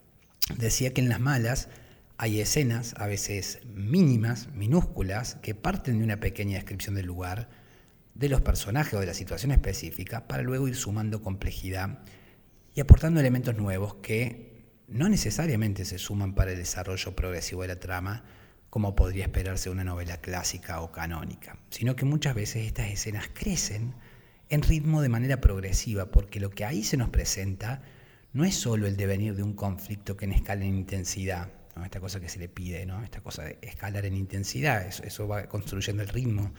decía 0.57 0.95
que 0.95 1.01
en 1.01 1.09
las 1.09 1.21
malas 1.21 1.69
hay 2.17 2.41
escenas, 2.41 2.95
a 2.99 3.07
veces 3.07 3.61
mínimas, 3.67 4.49
minúsculas, 4.53 5.37
que 5.37 5.55
parten 5.55 5.99
de 5.99 6.05
una 6.05 6.19
pequeña 6.19 6.57
descripción 6.57 6.95
del 6.97 7.07
lugar, 7.07 7.49
de 8.15 8.29
los 8.29 8.41
personajes 8.41 8.95
o 8.95 9.01
de 9.01 9.07
la 9.07 9.15
situación 9.15 9.53
específica, 9.53 10.27
para 10.27 10.43
luego 10.43 10.67
ir 10.67 10.75
sumando 10.75 11.23
complejidad 11.23 12.01
y 12.75 12.81
aportando 12.81 13.21
elementos 13.21 13.57
nuevos 13.57 13.95
que 13.97 14.49
no 14.89 15.09
necesariamente 15.09 15.85
se 15.85 15.99
suman 15.99 16.35
para 16.35 16.53
el 16.53 16.59
desarrollo 16.59 17.15
progresivo 17.15 17.63
de 17.63 17.69
la 17.69 17.79
trama, 17.79 18.25
como 18.71 18.97
podría 18.97 19.25
esperarse 19.25 19.71
una 19.71 19.85
novela 19.85 20.21
clásica 20.21 20.81
o 20.81 20.91
canónica, 20.91 21.59
sino 21.71 21.95
que 21.95 22.05
muchas 22.05 22.35
veces 22.35 22.67
estas 22.67 22.89
escenas 22.91 23.29
crecen 23.33 23.95
en 24.49 24.63
ritmo 24.63 25.03
de 25.03 25.09
manera 25.09 25.41
progresiva, 25.41 26.11
porque 26.11 26.41
lo 26.41 26.51
que 26.51 26.65
ahí 26.65 26.83
se 26.83 26.97
nos 26.97 27.11
presenta 27.11 27.83
no 28.33 28.45
es 28.45 28.55
solo 28.55 28.87
el 28.87 28.97
devenir 28.97 29.35
de 29.35 29.43
un 29.43 29.55
conflicto 29.55 30.17
que 30.17 30.27
en 30.27 30.33
escala 30.33 30.65
en 30.65 30.77
intensidad, 30.77 31.51
esta 31.85 32.01
cosa 32.01 32.21
que 32.21 32.29
se 32.29 32.39
le 32.39 32.49
pide, 32.49 32.85
¿no? 32.87 33.03
esta 33.03 33.21
cosa 33.21 33.45
de 33.45 33.59
escalar 33.63 34.05
en 34.05 34.15
intensidad, 34.15 34.87
eso, 34.87 35.05
eso 35.05 35.29
va 35.29 35.49
construyendo 35.49 36.03
el 36.03 36.09
ritmo 36.09 36.53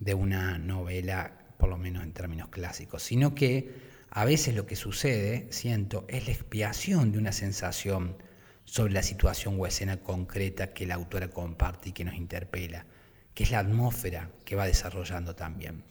de 0.00 0.14
una 0.14 0.58
novela, 0.58 1.38
por 1.58 1.68
lo 1.68 1.76
menos 1.76 2.02
en 2.02 2.12
términos 2.12 2.48
clásicos, 2.48 3.02
sino 3.02 3.34
que 3.34 3.94
a 4.10 4.24
veces 4.24 4.54
lo 4.54 4.66
que 4.66 4.76
sucede, 4.76 5.46
siento, 5.50 6.04
es 6.08 6.26
la 6.26 6.32
expiación 6.32 7.12
de 7.12 7.18
una 7.18 7.32
sensación 7.32 8.16
sobre 8.64 8.92
la 8.92 9.02
situación 9.02 9.56
o 9.58 9.66
escena 9.66 9.98
concreta 9.98 10.72
que 10.72 10.86
la 10.86 10.94
autora 10.94 11.30
comparte 11.30 11.90
y 11.90 11.92
que 11.92 12.04
nos 12.04 12.14
interpela, 12.14 12.86
que 13.34 13.44
es 13.44 13.50
la 13.50 13.58
atmósfera 13.58 14.30
que 14.44 14.56
va 14.56 14.66
desarrollando 14.66 15.34
también. 15.34 15.84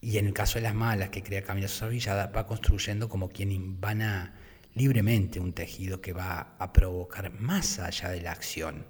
Y 0.00 0.18
en 0.18 0.26
el 0.26 0.32
caso 0.32 0.58
de 0.58 0.62
las 0.62 0.74
malas 0.74 1.10
que 1.10 1.22
crea 1.22 1.42
Camila 1.42 1.68
Sosa 1.68 1.88
Villada, 1.88 2.26
va 2.28 2.46
construyendo 2.46 3.08
como 3.08 3.28
quien 3.28 3.50
invana 3.50 4.34
libremente 4.74 5.40
un 5.40 5.54
tejido 5.54 6.00
que 6.02 6.12
va 6.12 6.54
a 6.58 6.72
provocar 6.72 7.32
más 7.32 7.78
allá 7.78 8.10
de 8.10 8.20
la 8.20 8.32
acción, 8.32 8.86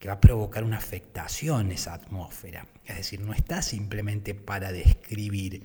que 0.00 0.08
va 0.08 0.14
a 0.14 0.20
provocar 0.20 0.64
una 0.64 0.78
afectación 0.78 1.70
esa 1.70 1.94
atmósfera. 1.94 2.66
Es 2.84 2.96
decir, 2.96 3.20
no 3.20 3.32
está 3.32 3.62
simplemente 3.62 4.34
para 4.34 4.72
describir, 4.72 5.62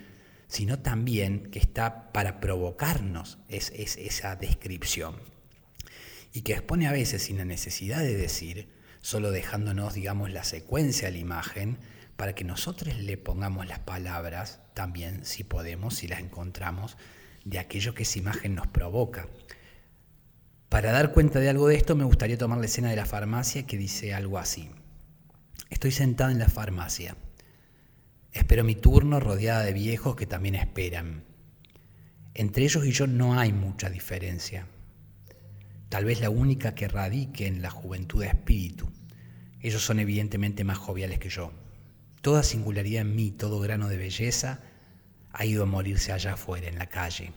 sino 0.48 0.78
también 0.80 1.50
que 1.50 1.58
está 1.58 2.12
para 2.14 2.40
provocarnos 2.40 3.40
es, 3.50 3.72
esa 3.72 4.36
descripción. 4.36 5.16
Y 6.34 6.42
que 6.42 6.54
expone 6.54 6.88
a 6.88 6.92
veces 6.92 7.24
sin 7.24 7.38
la 7.38 7.46
necesidad 7.46 8.02
de 8.02 8.16
decir, 8.16 8.70
solo 9.02 9.32
dejándonos, 9.32 9.96
digamos, 9.96 10.30
la 10.30 10.44
secuencia 10.44 11.08
a 11.08 11.12
la 11.12 11.18
imagen, 11.18 11.80
para 12.16 12.36
que 12.36 12.44
nosotros 12.44 12.96
le 12.98 13.18
pongamos 13.18 13.68
las 13.68 13.80
palabras 13.80 14.60
también, 14.78 15.26
si 15.26 15.44
podemos, 15.44 15.96
si 15.96 16.08
las 16.08 16.20
encontramos, 16.20 16.98
de 17.44 17.58
aquello 17.58 17.96
que 17.96 18.04
esa 18.04 18.20
imagen 18.20 18.54
nos 18.54 18.68
provoca. 18.68 19.28
Para 20.70 20.92
dar 20.92 21.14
cuenta 21.14 21.40
de 21.40 21.50
algo 21.50 21.68
de 21.68 21.76
esto 21.76 21.96
me 21.96 22.04
gustaría 22.04 22.38
tomar 22.38 22.60
la 22.60 22.68
escena 22.68 22.92
de 22.92 22.96
la 22.96 23.08
farmacia 23.08 23.66
que 23.66 23.76
dice 23.76 24.14
algo 24.14 24.38
así. 24.38 24.70
Estoy 25.72 25.90
sentada 25.90 26.32
en 26.32 26.38
la 26.38 26.48
farmacia. 26.48 27.18
Espero 28.32 28.64
mi 28.64 28.76
turno 28.76 29.20
rodeada 29.20 29.64
de 29.64 29.74
viejos 29.74 30.16
que 30.16 30.28
también 30.28 30.54
esperan. 30.54 31.24
Entre 32.36 32.64
ellos 32.64 32.86
y 32.86 32.92
yo 32.92 33.08
no 33.08 33.40
hay 33.40 33.54
mucha 33.54 33.90
diferencia. 33.90 34.68
Tal 35.90 36.06
vez 36.06 36.22
la 36.22 36.30
única 36.30 36.76
que 36.76 36.88
radique 36.88 37.48
en 37.48 37.64
la 37.64 37.72
juventud 37.72 38.22
de 38.22 38.28
espíritu. 38.28 38.88
Ellos 39.60 39.84
son 39.84 40.00
evidentemente 40.00 40.64
más 40.64 40.78
joviales 40.78 41.18
que 41.18 41.30
yo. 41.30 41.52
Toda 42.22 42.44
singularidad 42.44 43.02
en 43.02 43.16
mí, 43.16 43.32
todo 43.32 43.60
grano 43.60 43.88
de 43.88 43.98
belleza, 43.98 44.62
ha 45.32 45.46
ido 45.46 45.64
a 45.64 45.66
morirse 45.66 46.12
allá 46.12 46.34
afuera, 46.34 46.68
en 46.68 46.78
la 46.78 46.88
calle. 46.88 47.32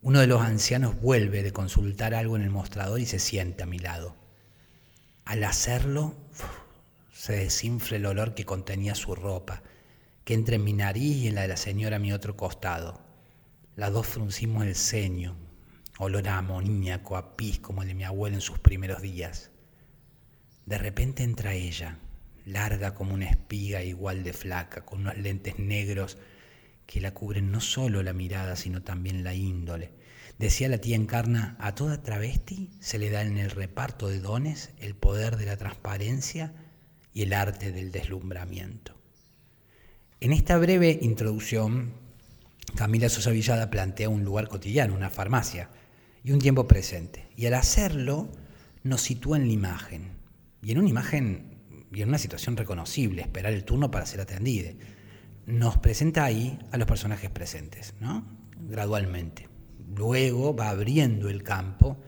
Uno 0.00 0.20
de 0.20 0.26
los 0.26 0.40
ancianos 0.40 1.00
vuelve 1.00 1.42
de 1.42 1.52
consultar 1.52 2.14
algo 2.14 2.36
en 2.36 2.42
el 2.42 2.50
mostrador 2.50 3.00
y 3.00 3.06
se 3.06 3.18
sienta 3.18 3.64
a 3.64 3.66
mi 3.66 3.78
lado. 3.78 4.16
Al 5.24 5.42
hacerlo, 5.44 6.14
se 7.12 7.32
desinfla 7.32 7.96
el 7.96 8.06
olor 8.06 8.34
que 8.34 8.44
contenía 8.44 8.94
su 8.94 9.14
ropa, 9.14 9.62
que 10.24 10.34
entre 10.34 10.56
en 10.56 10.64
mi 10.64 10.72
nariz 10.72 11.16
y 11.16 11.28
en 11.28 11.34
la 11.34 11.42
de 11.42 11.48
la 11.48 11.56
señora 11.56 11.96
a 11.96 11.98
mi 11.98 12.12
otro 12.12 12.36
costado. 12.36 13.00
Las 13.74 13.92
dos 13.92 14.06
fruncimos 14.06 14.64
el 14.64 14.76
ceño, 14.76 15.36
olor 15.98 16.28
a 16.28 16.38
amoníaco, 16.38 17.16
a 17.16 17.36
pis 17.36 17.58
como 17.58 17.82
el 17.82 17.88
de 17.88 17.94
mi 17.94 18.04
abuelo 18.04 18.36
en 18.36 18.40
sus 18.40 18.58
primeros 18.58 19.02
días. 19.02 19.50
De 20.64 20.78
repente 20.78 21.24
entra 21.24 21.54
ella, 21.54 21.98
larga 22.44 22.94
como 22.94 23.14
una 23.14 23.28
espiga 23.28 23.82
igual 23.82 24.22
de 24.22 24.32
flaca, 24.32 24.84
con 24.84 25.00
unos 25.00 25.18
lentes 25.18 25.58
negros 25.58 26.18
que 26.88 27.02
la 27.02 27.12
cubren 27.12 27.52
no 27.52 27.60
solo 27.60 28.02
la 28.02 28.14
mirada, 28.14 28.56
sino 28.56 28.82
también 28.82 29.22
la 29.22 29.34
índole. 29.34 29.92
Decía 30.38 30.70
la 30.70 30.78
tía 30.78 30.96
Encarna, 30.96 31.54
a 31.60 31.74
toda 31.74 32.02
travesti 32.02 32.70
se 32.80 32.98
le 32.98 33.10
da 33.10 33.20
en 33.20 33.36
el 33.36 33.50
reparto 33.50 34.08
de 34.08 34.20
dones 34.20 34.70
el 34.78 34.94
poder 34.94 35.36
de 35.36 35.44
la 35.44 35.58
transparencia 35.58 36.54
y 37.12 37.24
el 37.24 37.34
arte 37.34 37.72
del 37.72 37.92
deslumbramiento. 37.92 38.96
En 40.20 40.32
esta 40.32 40.56
breve 40.56 40.98
introducción, 41.02 41.92
Camila 42.74 43.10
Sosa 43.10 43.32
Villada 43.32 43.68
plantea 43.68 44.08
un 44.08 44.24
lugar 44.24 44.48
cotidiano, 44.48 44.94
una 44.94 45.10
farmacia, 45.10 45.68
y 46.24 46.32
un 46.32 46.38
tiempo 46.38 46.66
presente. 46.66 47.28
Y 47.36 47.44
al 47.44 47.54
hacerlo, 47.54 48.30
nos 48.82 49.02
sitúa 49.02 49.36
en 49.36 49.46
la 49.46 49.52
imagen, 49.52 50.12
y 50.62 50.72
en 50.72 50.78
una 50.78 50.88
imagen 50.88 51.58
y 51.92 52.00
en 52.00 52.08
una 52.08 52.18
situación 52.18 52.56
reconocible, 52.56 53.20
esperar 53.20 53.52
el 53.52 53.64
turno 53.64 53.90
para 53.90 54.06
ser 54.06 54.22
atendida 54.22 54.72
nos 55.48 55.78
presenta 55.78 56.24
ahí 56.24 56.58
a 56.72 56.76
los 56.76 56.86
personajes 56.86 57.30
presentes, 57.30 57.94
¿no? 58.00 58.22
Gradualmente. 58.60 59.48
Luego 59.96 60.54
va 60.54 60.68
abriendo 60.68 61.30
el 61.30 61.42
campo 61.42 61.98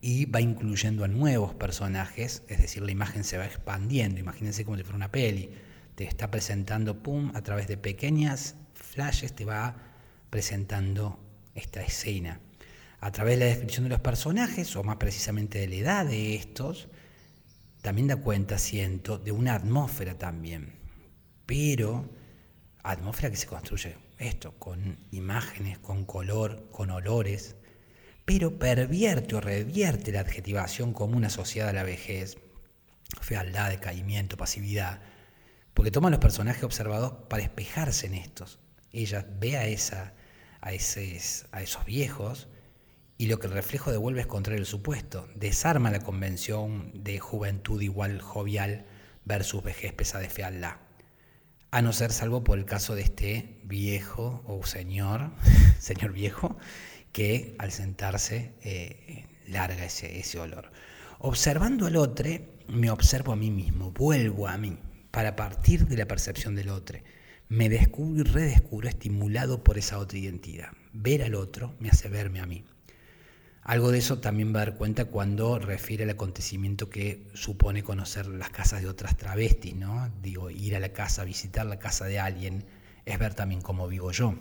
y 0.00 0.24
va 0.24 0.40
incluyendo 0.40 1.04
a 1.04 1.08
nuevos 1.08 1.54
personajes, 1.54 2.42
es 2.48 2.60
decir, 2.60 2.82
la 2.82 2.90
imagen 2.90 3.22
se 3.22 3.38
va 3.38 3.46
expandiendo. 3.46 4.18
Imagínense 4.18 4.64
como 4.64 4.76
si 4.76 4.82
fuera 4.82 4.96
una 4.96 5.12
peli. 5.12 5.50
Te 5.94 6.02
está 6.02 6.32
presentando, 6.32 7.00
pum, 7.00 7.30
a 7.34 7.42
través 7.42 7.68
de 7.68 7.76
pequeñas 7.76 8.56
flashes, 8.74 9.34
te 9.34 9.44
va 9.44 9.76
presentando 10.28 11.20
esta 11.54 11.82
escena. 11.82 12.40
A 12.98 13.12
través 13.12 13.38
de 13.38 13.44
la 13.44 13.50
descripción 13.50 13.84
de 13.84 13.90
los 13.90 14.00
personajes, 14.00 14.74
o 14.74 14.82
más 14.82 14.96
precisamente 14.96 15.60
de 15.60 15.68
la 15.68 15.76
edad 15.76 16.06
de 16.06 16.34
estos, 16.34 16.88
también 17.82 18.08
da 18.08 18.16
cuenta, 18.16 18.58
siento, 18.58 19.16
de 19.16 19.30
una 19.30 19.54
atmósfera 19.54 20.18
también. 20.18 20.74
Pero 21.46 22.18
atmósfera 22.82 23.30
que 23.30 23.36
se 23.36 23.46
construye. 23.46 23.96
Esto, 24.18 24.52
con 24.58 24.98
imágenes, 25.10 25.78
con 25.78 26.04
color, 26.04 26.68
con 26.70 26.90
olores, 26.90 27.56
pero 28.24 28.58
pervierte 28.58 29.34
o 29.34 29.40
revierte 29.40 30.12
la 30.12 30.20
adjetivación 30.20 30.92
común 30.92 31.24
asociada 31.24 31.70
a 31.70 31.74
la 31.74 31.82
vejez, 31.82 32.38
fealdad, 33.20 33.70
decaimiento, 33.70 34.36
pasividad, 34.36 35.00
porque 35.74 35.90
toma 35.90 36.10
los 36.10 36.20
personajes 36.20 36.64
observados 36.64 37.12
para 37.28 37.42
espejarse 37.42 38.06
en 38.06 38.14
estos. 38.14 38.58
Ella 38.92 39.26
ve 39.38 39.56
a, 39.56 39.66
esa, 39.66 40.14
a, 40.60 40.72
esos, 40.72 41.46
a 41.52 41.62
esos 41.62 41.84
viejos 41.84 42.48
y 43.16 43.26
lo 43.26 43.38
que 43.38 43.46
el 43.46 43.52
reflejo 43.52 43.90
devuelve 43.90 44.22
es 44.22 44.26
contrario 44.26 44.60
el 44.60 44.66
supuesto, 44.66 45.28
desarma 45.34 45.90
la 45.90 46.00
convención 46.00 46.90
de 46.94 47.18
juventud 47.18 47.80
igual 47.80 48.20
jovial 48.20 48.86
versus 49.24 49.62
vejez 49.62 49.92
pesada 49.92 50.22
de 50.22 50.30
fealdad 50.30 50.76
a 51.70 51.82
no 51.82 51.92
ser 51.92 52.12
salvo 52.12 52.42
por 52.42 52.58
el 52.58 52.64
caso 52.64 52.94
de 52.94 53.02
este 53.02 53.60
viejo 53.64 54.42
o 54.46 54.64
señor, 54.66 55.30
señor 55.78 56.12
viejo, 56.12 56.56
que 57.12 57.54
al 57.58 57.72
sentarse 57.72 58.54
eh, 58.62 59.26
larga 59.46 59.84
ese, 59.84 60.18
ese 60.18 60.38
olor. 60.38 60.70
Observando 61.18 61.86
al 61.86 61.96
otro, 61.96 62.30
me 62.68 62.90
observo 62.90 63.32
a 63.32 63.36
mí 63.36 63.50
mismo, 63.50 63.92
vuelvo 63.92 64.48
a 64.48 64.56
mí, 64.56 64.78
para 65.10 65.36
partir 65.36 65.86
de 65.86 65.96
la 65.96 66.06
percepción 66.06 66.54
del 66.54 66.70
otro. 66.70 66.98
Me 67.48 67.68
descubro 67.68 68.20
y 68.20 68.22
redescubro 68.22 68.88
estimulado 68.88 69.64
por 69.64 69.76
esa 69.76 69.98
otra 69.98 70.18
identidad. 70.18 70.68
Ver 70.92 71.22
al 71.22 71.34
otro 71.34 71.74
me 71.80 71.90
hace 71.90 72.08
verme 72.08 72.40
a 72.40 72.46
mí. 72.46 72.64
Algo 73.62 73.92
de 73.92 73.98
eso 73.98 74.18
también 74.18 74.54
va 74.54 74.62
a 74.62 74.64
dar 74.64 74.76
cuenta 74.76 75.04
cuando 75.04 75.58
refiere 75.58 76.04
al 76.04 76.10
acontecimiento 76.10 76.88
que 76.88 77.28
supone 77.34 77.82
conocer 77.82 78.26
las 78.26 78.50
casas 78.50 78.80
de 78.80 78.88
otras 78.88 79.16
travestis, 79.18 79.74
¿no? 79.74 80.10
Digo, 80.22 80.50
ir 80.50 80.76
a 80.76 80.80
la 80.80 80.94
casa, 80.94 81.24
visitar 81.24 81.66
la 81.66 81.78
casa 81.78 82.06
de 82.06 82.18
alguien, 82.18 82.64
es 83.04 83.18
ver 83.18 83.34
también 83.34 83.60
cómo 83.60 83.86
vivo 83.86 84.12
yo. 84.12 84.34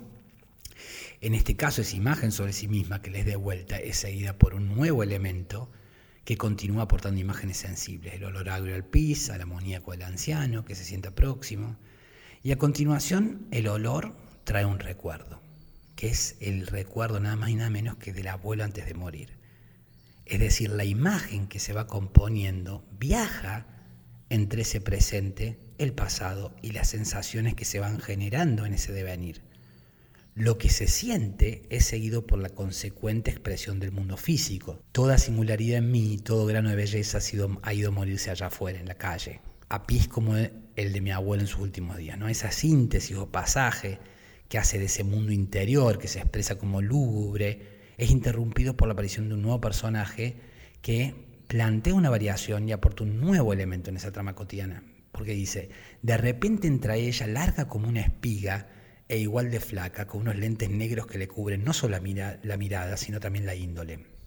En 1.20 1.36
este 1.36 1.58
caso, 1.58 1.82
esa 1.82 1.98
imagen 1.98 2.32
sobre 2.32 2.54
sí 2.54 2.70
misma 2.70 3.02
que 3.02 3.12
les 3.12 3.26
dé 3.26 3.36
vuelta 3.36 3.78
es 3.78 3.98
seguida 3.98 4.38
por 4.38 4.56
un 4.56 4.70
nuevo 4.70 5.04
elemento 5.04 5.70
que 6.24 6.38
continúa 6.38 6.84
aportando 6.84 7.20
imágenes 7.20 7.58
sensibles, 7.58 8.14
el 8.14 8.24
olor 8.24 8.50
agrio 8.50 8.76
al 8.76 8.86
pis, 8.86 9.30
al 9.30 9.42
amoníaco 9.42 9.92
del 9.92 10.04
anciano 10.04 10.64
que 10.64 10.76
se 10.76 10.86
sienta 10.86 11.12
próximo, 11.12 11.78
y 12.42 12.54
a 12.54 12.58
continuación 12.58 13.48
el 13.52 13.68
olor 13.68 14.16
trae 14.46 14.64
un 14.64 14.80
recuerdo 14.80 15.49
que 16.00 16.08
es 16.08 16.38
el 16.40 16.66
recuerdo 16.66 17.20
nada 17.20 17.36
más 17.36 17.50
y 17.50 17.56
nada 17.56 17.70
menos 17.70 17.98
que 17.98 18.14
del 18.14 18.30
abuelo 18.30 18.64
antes 18.64 18.86
de 18.86 18.94
morir. 18.94 19.38
Es 20.26 20.40
decir, 20.40 20.70
la 20.70 20.86
imagen 20.86 21.48
que 21.48 21.60
se 21.60 21.74
va 21.74 21.88
componiendo 21.88 22.88
viaja 22.98 23.68
entre 24.30 24.62
ese 24.62 24.80
presente, 24.80 25.60
el 25.78 25.92
pasado 25.92 26.56
y 26.62 26.72
las 26.72 26.88
sensaciones 26.88 27.54
que 27.54 27.66
se 27.66 27.82
van 27.82 28.00
generando 28.00 28.66
en 28.66 28.76
ese 28.76 28.94
devenir. 28.94 29.42
Lo 30.36 30.58
que 30.58 30.70
se 30.70 30.88
siente 30.88 31.64
es 31.70 31.84
seguido 31.84 32.26
por 32.26 32.40
la 32.40 32.48
consecuente 32.48 33.30
expresión 33.30 33.82
del 33.82 33.92
mundo 33.92 34.16
físico. 34.16 34.82
Toda 34.94 35.18
singularidad 35.18 35.80
en 35.80 35.92
mí, 35.92 36.18
todo 36.18 36.46
grano 36.46 36.70
de 36.70 36.78
belleza 36.78 37.18
ha, 37.18 37.22
sido, 37.22 37.60
ido 37.74 37.90
a 37.90 37.92
morirse 37.92 38.32
allá 38.32 38.48
afuera, 38.48 38.80
en 38.80 38.88
la 38.88 38.96
calle, 38.96 39.42
a 39.68 39.86
pies 39.86 40.08
como 40.08 40.38
el 40.38 40.94
de 40.94 41.02
mi 41.02 41.12
abuelo 41.12 41.44
en 41.44 41.48
sus 41.48 41.60
últimos 41.60 41.98
días. 41.98 42.18
¿no? 42.18 42.30
Esa 42.30 42.52
síntesis 42.52 43.18
o 43.18 43.30
pasaje 43.30 44.00
que 44.50 44.58
hace 44.58 44.80
de 44.80 44.86
ese 44.86 45.04
mundo 45.04 45.32
interior, 45.32 46.00
que 46.00 46.08
se 46.08 46.20
expresa 46.20 46.58
como 46.58 46.82
lúgubre, 46.82 47.94
es 47.98 48.10
interrumpido 48.10 48.76
por 48.76 48.88
la 48.88 48.94
aparición 48.94 49.30
de 49.30 49.36
un 49.36 49.44
nuevo 49.44 49.62
personaje 49.62 50.36
que 50.82 51.14
plantea 51.48 51.94
una 51.94 52.10
variación 52.10 52.68
y 52.68 52.72
aporta 52.72 53.04
un 53.04 53.20
nuevo 53.20 53.54
elemento 53.54 53.90
en 53.90 53.98
esa 53.98 54.12
trama 54.12 54.36
cotidiana. 54.36 54.84
Porque 55.12 55.34
dice, 55.34 55.70
de 56.02 56.18
repente 56.18 56.68
entra 56.68 56.96
ella 56.96 57.28
larga 57.28 57.68
como 57.68 57.88
una 57.88 58.02
espiga 58.02 58.68
e 59.08 59.18
igual 59.18 59.52
de 59.52 59.60
flaca, 59.60 60.08
con 60.08 60.22
unos 60.22 60.36
lentes 60.36 60.70
negros 60.70 61.08
que 61.08 61.18
le 61.18 61.28
cubren 61.28 61.64
no 61.64 61.74
solo 61.74 61.98
la, 62.00 62.40
la 62.44 62.58
mirada, 62.58 62.98
sino 62.98 63.20
también 63.20 63.46
la 63.46 63.56
índole. 63.56 64.19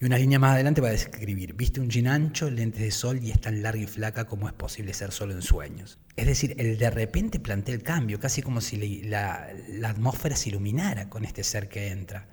Y 0.00 0.06
una 0.06 0.16
línea 0.16 0.38
más 0.38 0.54
adelante 0.54 0.80
va 0.80 0.88
a 0.88 0.92
describir, 0.92 1.52
viste 1.52 1.78
un 1.78 1.90
jean 1.90 2.06
ancho, 2.06 2.50
lentes 2.50 2.80
de 2.80 2.90
sol 2.90 3.20
y 3.22 3.30
es 3.30 3.40
tan 3.40 3.62
larga 3.62 3.82
y 3.82 3.86
flaca 3.86 4.26
como 4.26 4.48
es 4.48 4.54
posible 4.54 4.94
ser 4.94 5.12
solo 5.12 5.34
en 5.34 5.42
sueños. 5.42 5.98
Es 6.16 6.26
decir, 6.26 6.54
el 6.58 6.78
de 6.78 6.88
repente 6.88 7.38
plantea 7.38 7.74
el 7.74 7.82
cambio, 7.82 8.18
casi 8.18 8.40
como 8.40 8.62
si 8.62 9.02
la, 9.02 9.48
la 9.68 9.90
atmósfera 9.90 10.36
se 10.36 10.48
iluminara 10.48 11.10
con 11.10 11.26
este 11.26 11.44
ser 11.44 11.68
que 11.68 11.88
entra. 11.88 12.28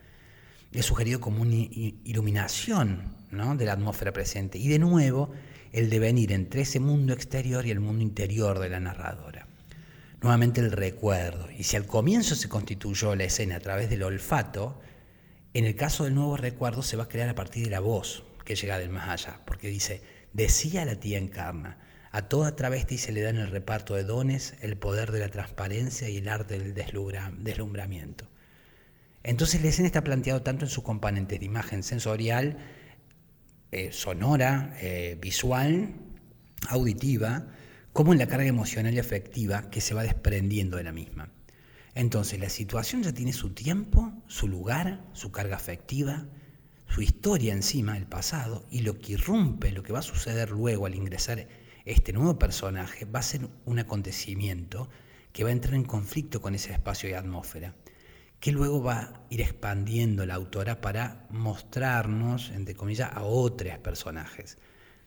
Es 0.71 0.85
sugerido 0.85 1.19
como 1.19 1.41
una 1.41 1.55
iluminación 1.55 3.17
de 3.31 3.65
la 3.65 3.73
atmósfera 3.73 4.13
presente. 4.13 4.57
Y 4.57 4.69
de 4.69 4.79
nuevo, 4.79 5.31
el 5.73 5.89
devenir 5.89 6.31
entre 6.31 6.61
ese 6.61 6.79
mundo 6.79 7.13
exterior 7.13 7.65
y 7.65 7.71
el 7.71 7.81
mundo 7.81 8.01
interior 8.01 8.59
de 8.59 8.69
la 8.69 8.79
narradora. 8.79 9.47
Nuevamente 10.21 10.61
el 10.61 10.71
recuerdo. 10.71 11.49
Y 11.51 11.63
si 11.63 11.75
al 11.75 11.85
comienzo 11.85 12.35
se 12.35 12.47
constituyó 12.47 13.15
la 13.15 13.25
escena 13.25 13.57
a 13.57 13.59
través 13.59 13.89
del 13.89 14.03
olfato, 14.03 14.79
en 15.57 15.65
el 15.65 15.75
caso 15.75 16.03
del 16.03 16.13
nuevo 16.13 16.37
recuerdo 16.37 16.83
se 16.83 16.97
va 16.97 17.05
a 17.05 17.07
crear 17.07 17.29
a 17.29 17.33
partir 17.35 17.63
de 17.63 17.71
la 17.71 17.79
voz 17.79 18.23
que 18.45 18.55
llega 18.55 18.77
del 18.77 18.91
más 18.91 19.09
allá. 19.09 19.41
Porque 19.43 19.69
dice, 19.69 20.03
decía 20.31 20.85
la 20.85 20.99
tía 20.99 21.17
encarna, 21.17 21.79
a 22.11 22.29
toda 22.29 22.55
travesti 22.55 22.99
se 22.99 23.11
le 23.11 23.21
da 23.21 23.31
en 23.31 23.37
el 23.37 23.49
reparto 23.49 23.95
de 23.95 24.03
dones 24.03 24.53
el 24.61 24.77
poder 24.77 25.11
de 25.11 25.19
la 25.19 25.29
transparencia 25.29 26.09
y 26.09 26.17
el 26.17 26.29
arte 26.29 26.59
del 26.59 26.75
deslumbramiento. 26.75 28.29
Entonces 29.23 29.63
la 29.63 29.69
escena 29.69 29.87
está 29.87 30.03
planteado 30.03 30.43
tanto 30.43 30.65
en 30.65 30.69
sus 30.69 30.83
componentes 30.83 31.39
de 31.39 31.45
imagen 31.47 31.81
sensorial, 31.81 32.59
eh, 33.71 33.91
sonora, 33.91 34.77
eh, 34.79 35.17
visual, 35.19 35.95
auditiva, 36.69 37.47
como 37.93 38.13
en 38.13 38.19
la 38.19 38.27
carga 38.27 38.45
emocional 38.45 38.93
y 38.93 38.99
afectiva 38.99 39.71
que 39.71 39.81
se 39.81 39.95
va 39.95 40.03
desprendiendo 40.03 40.77
de 40.77 40.83
la 40.83 40.91
misma. 40.91 41.31
Entonces 41.97 42.39
la 42.39 42.49
situación 42.49 43.01
ya 43.01 43.11
tiene 43.11 43.33
su 43.33 43.49
tiempo, 43.49 44.13
su 44.27 44.47
lugar, 44.47 45.03
su 45.13 45.31
carga 45.31 45.55
afectiva, 45.55 46.27
su 46.87 47.01
historia 47.01 47.53
encima, 47.53 47.97
el 47.97 48.05
pasado, 48.05 48.67
y 48.69 48.81
lo 48.81 48.99
que 48.99 49.13
irrumpe, 49.13 49.71
lo 49.71 49.81
que 49.81 49.93
va 49.93 49.99
a 49.99 50.03
suceder 50.03 50.51
luego 50.51 50.85
al 50.85 50.93
ingresar 50.93 51.47
este 51.85 52.13
nuevo 52.13 52.37
personaje, 52.37 53.05
va 53.05 53.19
a 53.19 53.23
ser 53.23 53.49
un 53.65 53.79
acontecimiento 53.79 54.89
que 55.33 55.43
va 55.43 55.49
a 55.49 55.53
entrar 55.53 55.73
en 55.73 55.85
conflicto 55.85 56.39
con 56.39 56.53
ese 56.53 56.71
espacio 56.71 57.09
y 57.09 57.13
atmósfera 57.13 57.73
que 58.39 58.51
luego 58.51 58.83
va 58.83 58.99
a 58.99 59.21
ir 59.31 59.41
expandiendo 59.41 60.23
la 60.27 60.35
autora 60.35 60.79
para 60.79 61.25
mostrarnos, 61.31 62.51
entre 62.51 62.75
comillas, 62.75 63.09
a 63.11 63.23
otros 63.23 63.79
personajes, 63.79 64.59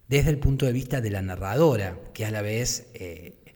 desde 0.09 0.31
el 0.31 0.39
punto 0.39 0.67
de 0.67 0.73
vista 0.73 1.01
de 1.01 1.11
la 1.11 1.23
narradora, 1.23 2.01
que 2.13 2.27
a 2.27 2.33
la 2.33 2.43
vez 2.43 2.91
eh, 2.95 3.50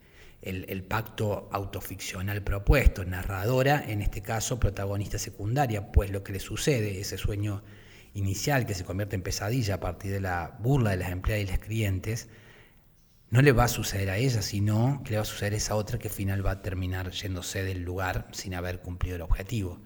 el, 0.44 0.84
pacto 0.84 1.48
autoficcional 1.52 2.42
propuesto, 2.42 3.02
narradora, 3.04 3.82
en 3.88 4.02
este 4.02 4.20
caso 4.20 4.60
protagonista 4.60 5.18
secundaria, 5.18 5.90
pues 5.90 6.10
lo 6.10 6.22
que 6.22 6.34
le 6.34 6.40
sucede, 6.40 7.00
ese 7.00 7.16
sueño 7.16 7.62
inicial 8.12 8.66
que 8.66 8.74
se 8.74 8.84
convierte 8.84 9.16
en 9.16 9.22
pesadilla 9.22 9.76
a 9.76 9.80
partir 9.80 10.12
de 10.12 10.20
la 10.20 10.58
burla 10.60 10.90
de 10.90 10.98
las 10.98 11.10
empleadas 11.10 11.48
y 11.48 11.50
los 11.50 11.58
clientes, 11.60 12.28
no 13.30 13.40
le 13.40 13.52
va 13.52 13.64
a 13.64 13.68
suceder 13.68 14.10
a 14.10 14.18
ella, 14.18 14.42
sino 14.42 15.00
que 15.02 15.12
le 15.12 15.16
va 15.16 15.22
a 15.22 15.26
suceder 15.26 15.54
a 15.54 15.56
esa 15.56 15.76
otra 15.76 15.98
que 15.98 16.08
al 16.08 16.14
final 16.14 16.44
va 16.44 16.52
a 16.52 16.62
terminar 16.62 17.10
yéndose 17.10 17.64
del 17.64 17.82
lugar 17.82 18.28
sin 18.32 18.54
haber 18.54 18.80
cumplido 18.80 19.16
el 19.16 19.22
objetivo. 19.22 19.80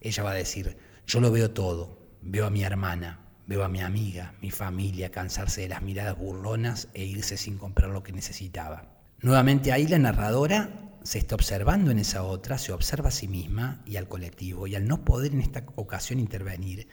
Ella 0.00 0.22
va 0.22 0.30
a 0.30 0.34
decir, 0.34 0.76
yo 1.04 1.20
lo 1.20 1.32
veo 1.32 1.50
todo, 1.50 1.98
veo 2.22 2.46
a 2.46 2.50
mi 2.50 2.62
hermana, 2.62 3.26
veo 3.48 3.64
a 3.64 3.68
mi 3.68 3.80
amiga, 3.80 4.36
mi 4.40 4.52
familia 4.52 5.10
cansarse 5.10 5.62
de 5.62 5.68
las 5.68 5.82
miradas 5.82 6.16
burlonas 6.16 6.88
e 6.94 7.04
irse 7.04 7.36
sin 7.36 7.58
comprar 7.58 7.90
lo 7.90 8.04
que 8.04 8.12
necesitaba. 8.12 8.95
Nuevamente 9.26 9.72
ahí 9.72 9.88
la 9.88 9.98
narradora 9.98 10.70
se 11.02 11.18
está 11.18 11.34
observando 11.34 11.90
en 11.90 11.98
esa 11.98 12.22
otra, 12.22 12.58
se 12.58 12.70
observa 12.70 13.08
a 13.08 13.10
sí 13.10 13.26
misma 13.26 13.82
y 13.84 13.96
al 13.96 14.06
colectivo, 14.06 14.68
y 14.68 14.76
al 14.76 14.86
no 14.86 15.04
poder 15.04 15.32
en 15.32 15.40
esta 15.40 15.64
ocasión 15.74 16.20
intervenir, 16.20 16.86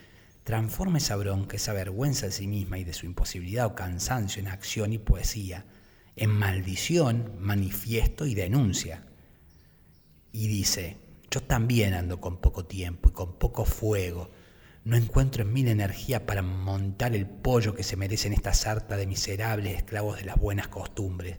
transforma 0.44 0.98
esa 0.98 1.16
bronca, 1.16 1.58
esa 1.58 1.74
vergüenza 1.74 2.26
de 2.26 2.32
sí 2.32 2.48
misma 2.48 2.80
y 2.80 2.86
de 2.86 2.94
su 2.94 3.06
imposibilidad 3.06 3.68
o 3.68 3.76
cansancio 3.76 4.40
en 4.40 4.48
acción 4.48 4.94
y 4.94 4.98
poesía, 4.98 5.68
en 6.16 6.32
maldición, 6.32 7.34
manifiesto 7.40 8.26
y 8.26 8.34
denuncia. 8.34 9.06
Y 10.32 10.48
dice, 10.48 10.98
yo 11.30 11.40
también 11.40 11.94
ando 11.94 12.20
con 12.20 12.38
poco 12.38 12.66
tiempo 12.66 13.10
y 13.10 13.14
con 13.14 13.38
poco 13.38 13.64
fuego. 13.64 14.32
No 14.86 14.98
encuentro 14.98 15.44
en 15.44 15.54
mí 15.54 15.62
la 15.62 15.70
energía 15.70 16.26
para 16.26 16.42
montar 16.42 17.16
el 17.16 17.28
pollo 17.28 17.76
que 17.76 17.84
se 17.84 17.96
merecen 17.96 18.34
esta 18.34 18.56
sarta 18.56 18.98
de 18.98 19.06
miserables 19.06 19.78
esclavos 19.78 20.18
de 20.18 20.26
las 20.26 20.38
buenas 20.38 20.68
costumbres. 20.68 21.38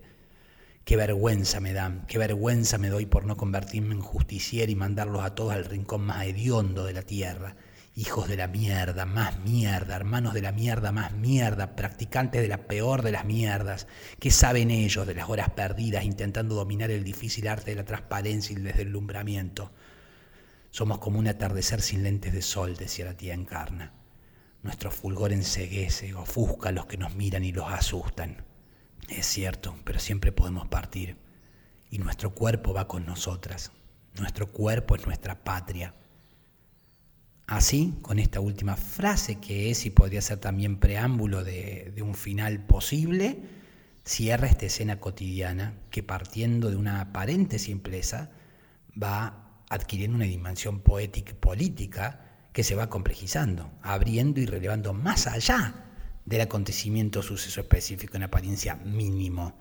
Qué 0.85 0.97
vergüenza 0.97 1.61
me 1.61 1.73
dan, 1.73 2.05
qué 2.07 2.19
vergüenza 2.19 2.79
me 2.79 2.89
doy 2.89 3.07
por 3.07 3.25
no 3.25 3.37
convertirme 3.37 3.95
en 3.95 4.01
justiciero 4.01 4.71
y 4.71 4.77
mandarlos 4.77 5.23
a 5.23 5.35
todos 5.35 5.53
al 5.53 5.65
rincón 5.65 6.03
más 6.03 6.27
hediondo 6.27 6.85
de 6.85 6.93
la 6.93 7.03
tierra 7.03 7.57
hijos 7.97 8.29
de 8.29 8.37
la 8.37 8.49
mierda, 8.49 9.07
más 9.07 9.39
mierda, 9.41 9.95
hermanos 9.95 10.35
de 10.35 10.43
la 10.43 10.53
mierda, 10.53 10.91
más 10.91 11.13
mierda, 11.13 11.77
practicantes 11.77 12.43
de 12.43 12.49
la 12.49 12.67
peor 12.67 13.03
de 13.03 13.13
las 13.13 13.25
mierdas, 13.25 13.87
¿qué 14.19 14.31
saben 14.31 14.71
ellos 14.71 15.07
de 15.07 15.15
las 15.15 15.29
horas 15.29 15.51
perdidas 15.51 16.05
intentando 16.05 16.57
dominar 16.57 16.91
el 16.91 17.05
difícil 17.05 17.47
arte 17.47 17.71
de 17.71 17.77
la 17.77 17.85
transparencia 17.85 18.53
y 18.53 18.57
el 18.57 18.65
deslumbramiento? 18.65 19.71
Somos 20.71 20.99
como 20.99 21.21
un 21.21 21.29
atardecer 21.29 21.81
sin 21.81 22.03
lentes 22.03 22.33
de 22.33 22.43
sol, 22.43 22.77
decía 22.77 23.05
la 23.05 23.17
tía 23.17 23.35
Encarna. 23.35 23.93
Nuestro 24.65 24.91
fulgor 24.91 25.33
enseguece, 25.33 26.15
ofusca 26.15 26.71
a 26.71 26.73
los 26.73 26.87
que 26.87 26.97
nos 26.97 27.15
miran 27.15 27.45
y 27.45 27.53
los 27.53 27.71
asustan. 27.71 28.45
Es 29.09 29.27
cierto, 29.27 29.77
pero 29.85 29.99
siempre 29.99 30.33
podemos 30.33 30.69
partir. 30.69 31.17
Y 31.91 31.99
nuestro 31.99 32.35
cuerpo 32.35 32.73
va 32.73 32.89
con 32.89 33.07
nosotras. 33.07 33.73
Nuestro 34.19 34.51
cuerpo 34.51 34.97
es 34.97 35.07
nuestra 35.07 35.45
patria 35.45 35.95
Así, 37.47 37.95
con 38.01 38.19
esta 38.19 38.41
última 38.41 38.75
frase, 38.75 39.39
que 39.39 39.71
es 39.71 39.85
y 39.85 39.91
podría 39.91 40.23
ser 40.23 40.39
también 40.39 40.79
preámbulo 40.79 41.45
de, 41.45 41.93
un 42.01 42.15
final 42.15 42.65
posible, 42.65 43.39
cierra 44.03 44.47
esta 44.47 44.67
escena 44.67 44.99
cotidiana 44.99 45.75
que 45.91 46.03
partiendo 46.03 46.71
de 46.71 46.77
una 46.77 47.03
aparente 47.03 47.59
simpleza 47.59 48.31
va 49.01 49.61
adquiriendo 49.69 50.17
una 50.17 50.25
dimensión 50.25 50.81
poética 50.81 51.33
y 51.33 51.35
política 51.35 52.21
que 52.53 52.65
se 52.65 52.77
va 52.77 52.89
complejizando, 52.89 53.71
abriendo 53.83 54.41
y 54.41 54.47
relevando 54.47 54.95
más 54.95 55.27
allá 55.27 55.84
del 56.25 56.41
acontecimiento 56.41 57.21
o 57.21 57.23
suceso 57.23 57.61
específico 57.61 58.17
en 58.17 58.25
apariencia 58.25 58.77
mínimo, 58.77 59.59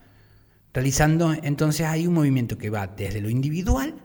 realizando 0.74 1.34
entonces 1.34 1.86
ahí 1.86 2.08
un 2.08 2.14
movimiento 2.14 2.58
que 2.58 2.70
va 2.70 2.88
desde 2.88 3.22
lo 3.22 3.30
individual 3.30 3.96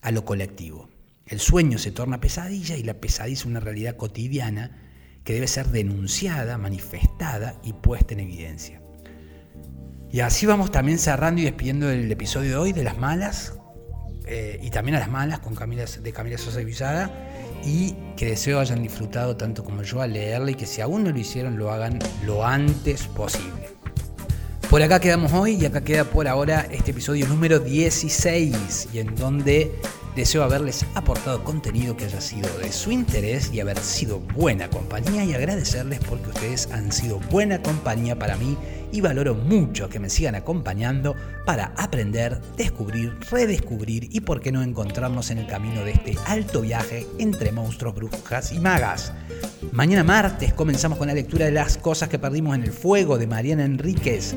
a 0.00 0.10
lo 0.10 0.24
colectivo. 0.24 0.88
El 1.26 1.40
sueño 1.40 1.78
se 1.78 1.92
torna 1.92 2.20
pesadilla 2.20 2.76
y 2.76 2.82
la 2.82 2.94
pesadilla 2.94 3.34
es 3.34 3.44
una 3.46 3.60
realidad 3.60 3.96
cotidiana 3.96 4.78
que 5.24 5.34
debe 5.34 5.46
ser 5.46 5.68
denunciada, 5.68 6.58
manifestada 6.58 7.60
y 7.62 7.72
puesta 7.72 8.14
en 8.14 8.20
evidencia. 8.20 8.82
Y 10.10 10.20
así 10.20 10.44
vamos 10.44 10.70
también 10.70 10.98
cerrando 10.98 11.40
y 11.40 11.44
despidiendo 11.44 11.88
el 11.88 12.10
episodio 12.10 12.50
de 12.50 12.56
hoy 12.56 12.72
de 12.72 12.84
Las 12.84 12.98
Malas, 12.98 13.54
eh, 14.26 14.60
y 14.62 14.70
también 14.70 14.96
a 14.96 14.98
Las 15.00 15.10
Malas 15.10 15.38
con 15.38 15.54
Camila, 15.54 15.84
de 15.84 16.12
Camila 16.12 16.36
Sosa 16.38 16.60
y 16.60 16.64
Villada, 16.64 17.10
y 17.64 17.94
que 18.16 18.26
deseo 18.26 18.60
hayan 18.60 18.82
disfrutado 18.82 19.36
tanto 19.36 19.64
como 19.64 19.82
yo 19.82 20.02
al 20.02 20.12
leerla 20.12 20.50
y 20.50 20.54
que 20.54 20.66
si 20.66 20.80
aún 20.80 21.04
no 21.04 21.10
lo 21.10 21.18
hicieron 21.18 21.58
lo 21.58 21.70
hagan 21.70 21.98
lo 22.24 22.44
antes 22.44 23.06
posible. 23.08 23.70
Por 24.70 24.82
acá 24.82 25.00
quedamos 25.00 25.32
hoy 25.32 25.58
y 25.60 25.66
acá 25.66 25.82
queda 25.82 26.04
por 26.04 26.26
ahora 26.26 26.66
este 26.70 26.92
episodio 26.92 27.26
número 27.28 27.58
16 27.58 28.88
y 28.92 28.98
en 28.98 29.14
donde 29.16 29.70
Deseo 30.14 30.42
haberles 30.42 30.84
aportado 30.94 31.42
contenido 31.42 31.96
que 31.96 32.04
haya 32.04 32.20
sido 32.20 32.46
de 32.58 32.70
su 32.70 32.92
interés 32.92 33.50
y 33.50 33.60
haber 33.60 33.78
sido 33.78 34.20
buena 34.20 34.68
compañía 34.68 35.24
y 35.24 35.32
agradecerles 35.32 36.00
porque 36.00 36.28
ustedes 36.28 36.68
han 36.70 36.92
sido 36.92 37.18
buena 37.30 37.62
compañía 37.62 38.18
para 38.18 38.36
mí 38.36 38.58
y 38.92 39.00
valoro 39.00 39.34
mucho 39.34 39.88
que 39.88 39.98
me 39.98 40.10
sigan 40.10 40.34
acompañando 40.34 41.16
para 41.46 41.72
aprender, 41.78 42.42
descubrir, 42.58 43.16
redescubrir 43.30 44.08
y 44.12 44.20
por 44.20 44.42
qué 44.42 44.52
no 44.52 44.62
encontrarnos 44.62 45.30
en 45.30 45.38
el 45.38 45.46
camino 45.46 45.82
de 45.82 45.92
este 45.92 46.14
alto 46.26 46.60
viaje 46.60 47.06
entre 47.18 47.50
monstruos, 47.50 47.94
brujas 47.94 48.52
y 48.52 48.60
magas. 48.60 49.14
Mañana 49.72 50.04
martes 50.04 50.52
comenzamos 50.52 50.98
con 50.98 51.08
la 51.08 51.14
lectura 51.14 51.46
de 51.46 51.52
las 51.52 51.78
cosas 51.78 52.10
que 52.10 52.18
perdimos 52.18 52.54
en 52.54 52.64
el 52.64 52.72
fuego 52.72 53.16
de 53.16 53.26
Mariana 53.26 53.64
Enríquez. 53.64 54.36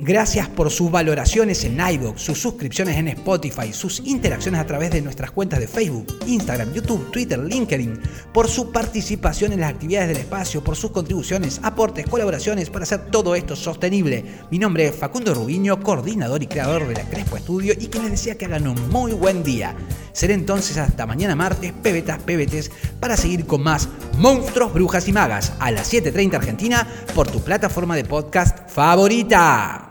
Gracias 0.00 0.48
por 0.48 0.70
sus 0.70 0.92
valoraciones 0.92 1.64
en 1.64 1.80
iVoox, 1.80 2.20
sus 2.20 2.40
suscripciones 2.40 2.96
en 2.98 3.08
Spotify, 3.08 3.72
sus 3.72 3.98
interacciones 4.06 4.60
a 4.60 4.64
través 4.64 4.92
de 4.92 5.02
nuestras 5.02 5.32
cuentas 5.32 5.58
de 5.58 5.66
Facebook, 5.66 6.06
Instagram, 6.24 6.72
YouTube, 6.72 7.10
Twitter, 7.10 7.36
LinkedIn, 7.36 8.00
por 8.32 8.46
su 8.46 8.70
participación 8.70 9.52
en 9.52 9.60
las 9.60 9.70
actividades 9.70 10.10
del 10.10 10.18
espacio, 10.18 10.62
por 10.62 10.76
sus 10.76 10.92
contribuciones, 10.92 11.58
aportes, 11.64 12.06
colaboraciones 12.06 12.70
para 12.70 12.84
hacer 12.84 13.06
todo 13.10 13.34
esto 13.34 13.56
sostenible. 13.56 14.24
Mi 14.52 14.60
nombre 14.60 14.86
es 14.86 14.94
Facundo 14.94 15.34
Rubiño, 15.34 15.80
coordinador 15.80 16.44
y 16.44 16.46
creador 16.46 16.86
de 16.86 16.94
la 16.94 17.10
Crespo 17.10 17.36
Estudio 17.36 17.74
y 17.76 17.88
que 17.88 17.98
les 17.98 18.12
desea 18.12 18.38
que 18.38 18.44
hagan 18.44 18.68
un 18.68 18.88
muy 18.90 19.12
buen 19.14 19.42
día. 19.42 19.74
Seré 20.12 20.34
entonces 20.34 20.76
hasta 20.78 21.06
mañana 21.06 21.34
martes, 21.34 21.72
pebetas, 21.72 22.22
pebetes, 22.22 22.70
para 23.00 23.16
seguir 23.16 23.46
con 23.46 23.64
más 23.64 23.88
Monstruos, 24.16 24.72
Brujas 24.72 25.08
y 25.08 25.12
Magas 25.12 25.54
a 25.58 25.72
las 25.72 25.92
7.30 25.92 26.34
Argentina 26.34 26.86
por 27.16 27.28
tu 27.28 27.40
plataforma 27.42 27.96
de 27.96 28.04
podcast 28.04 28.70
favorita. 28.70 29.87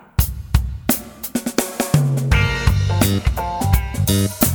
Thank 4.07 4.41
you. 4.41 4.46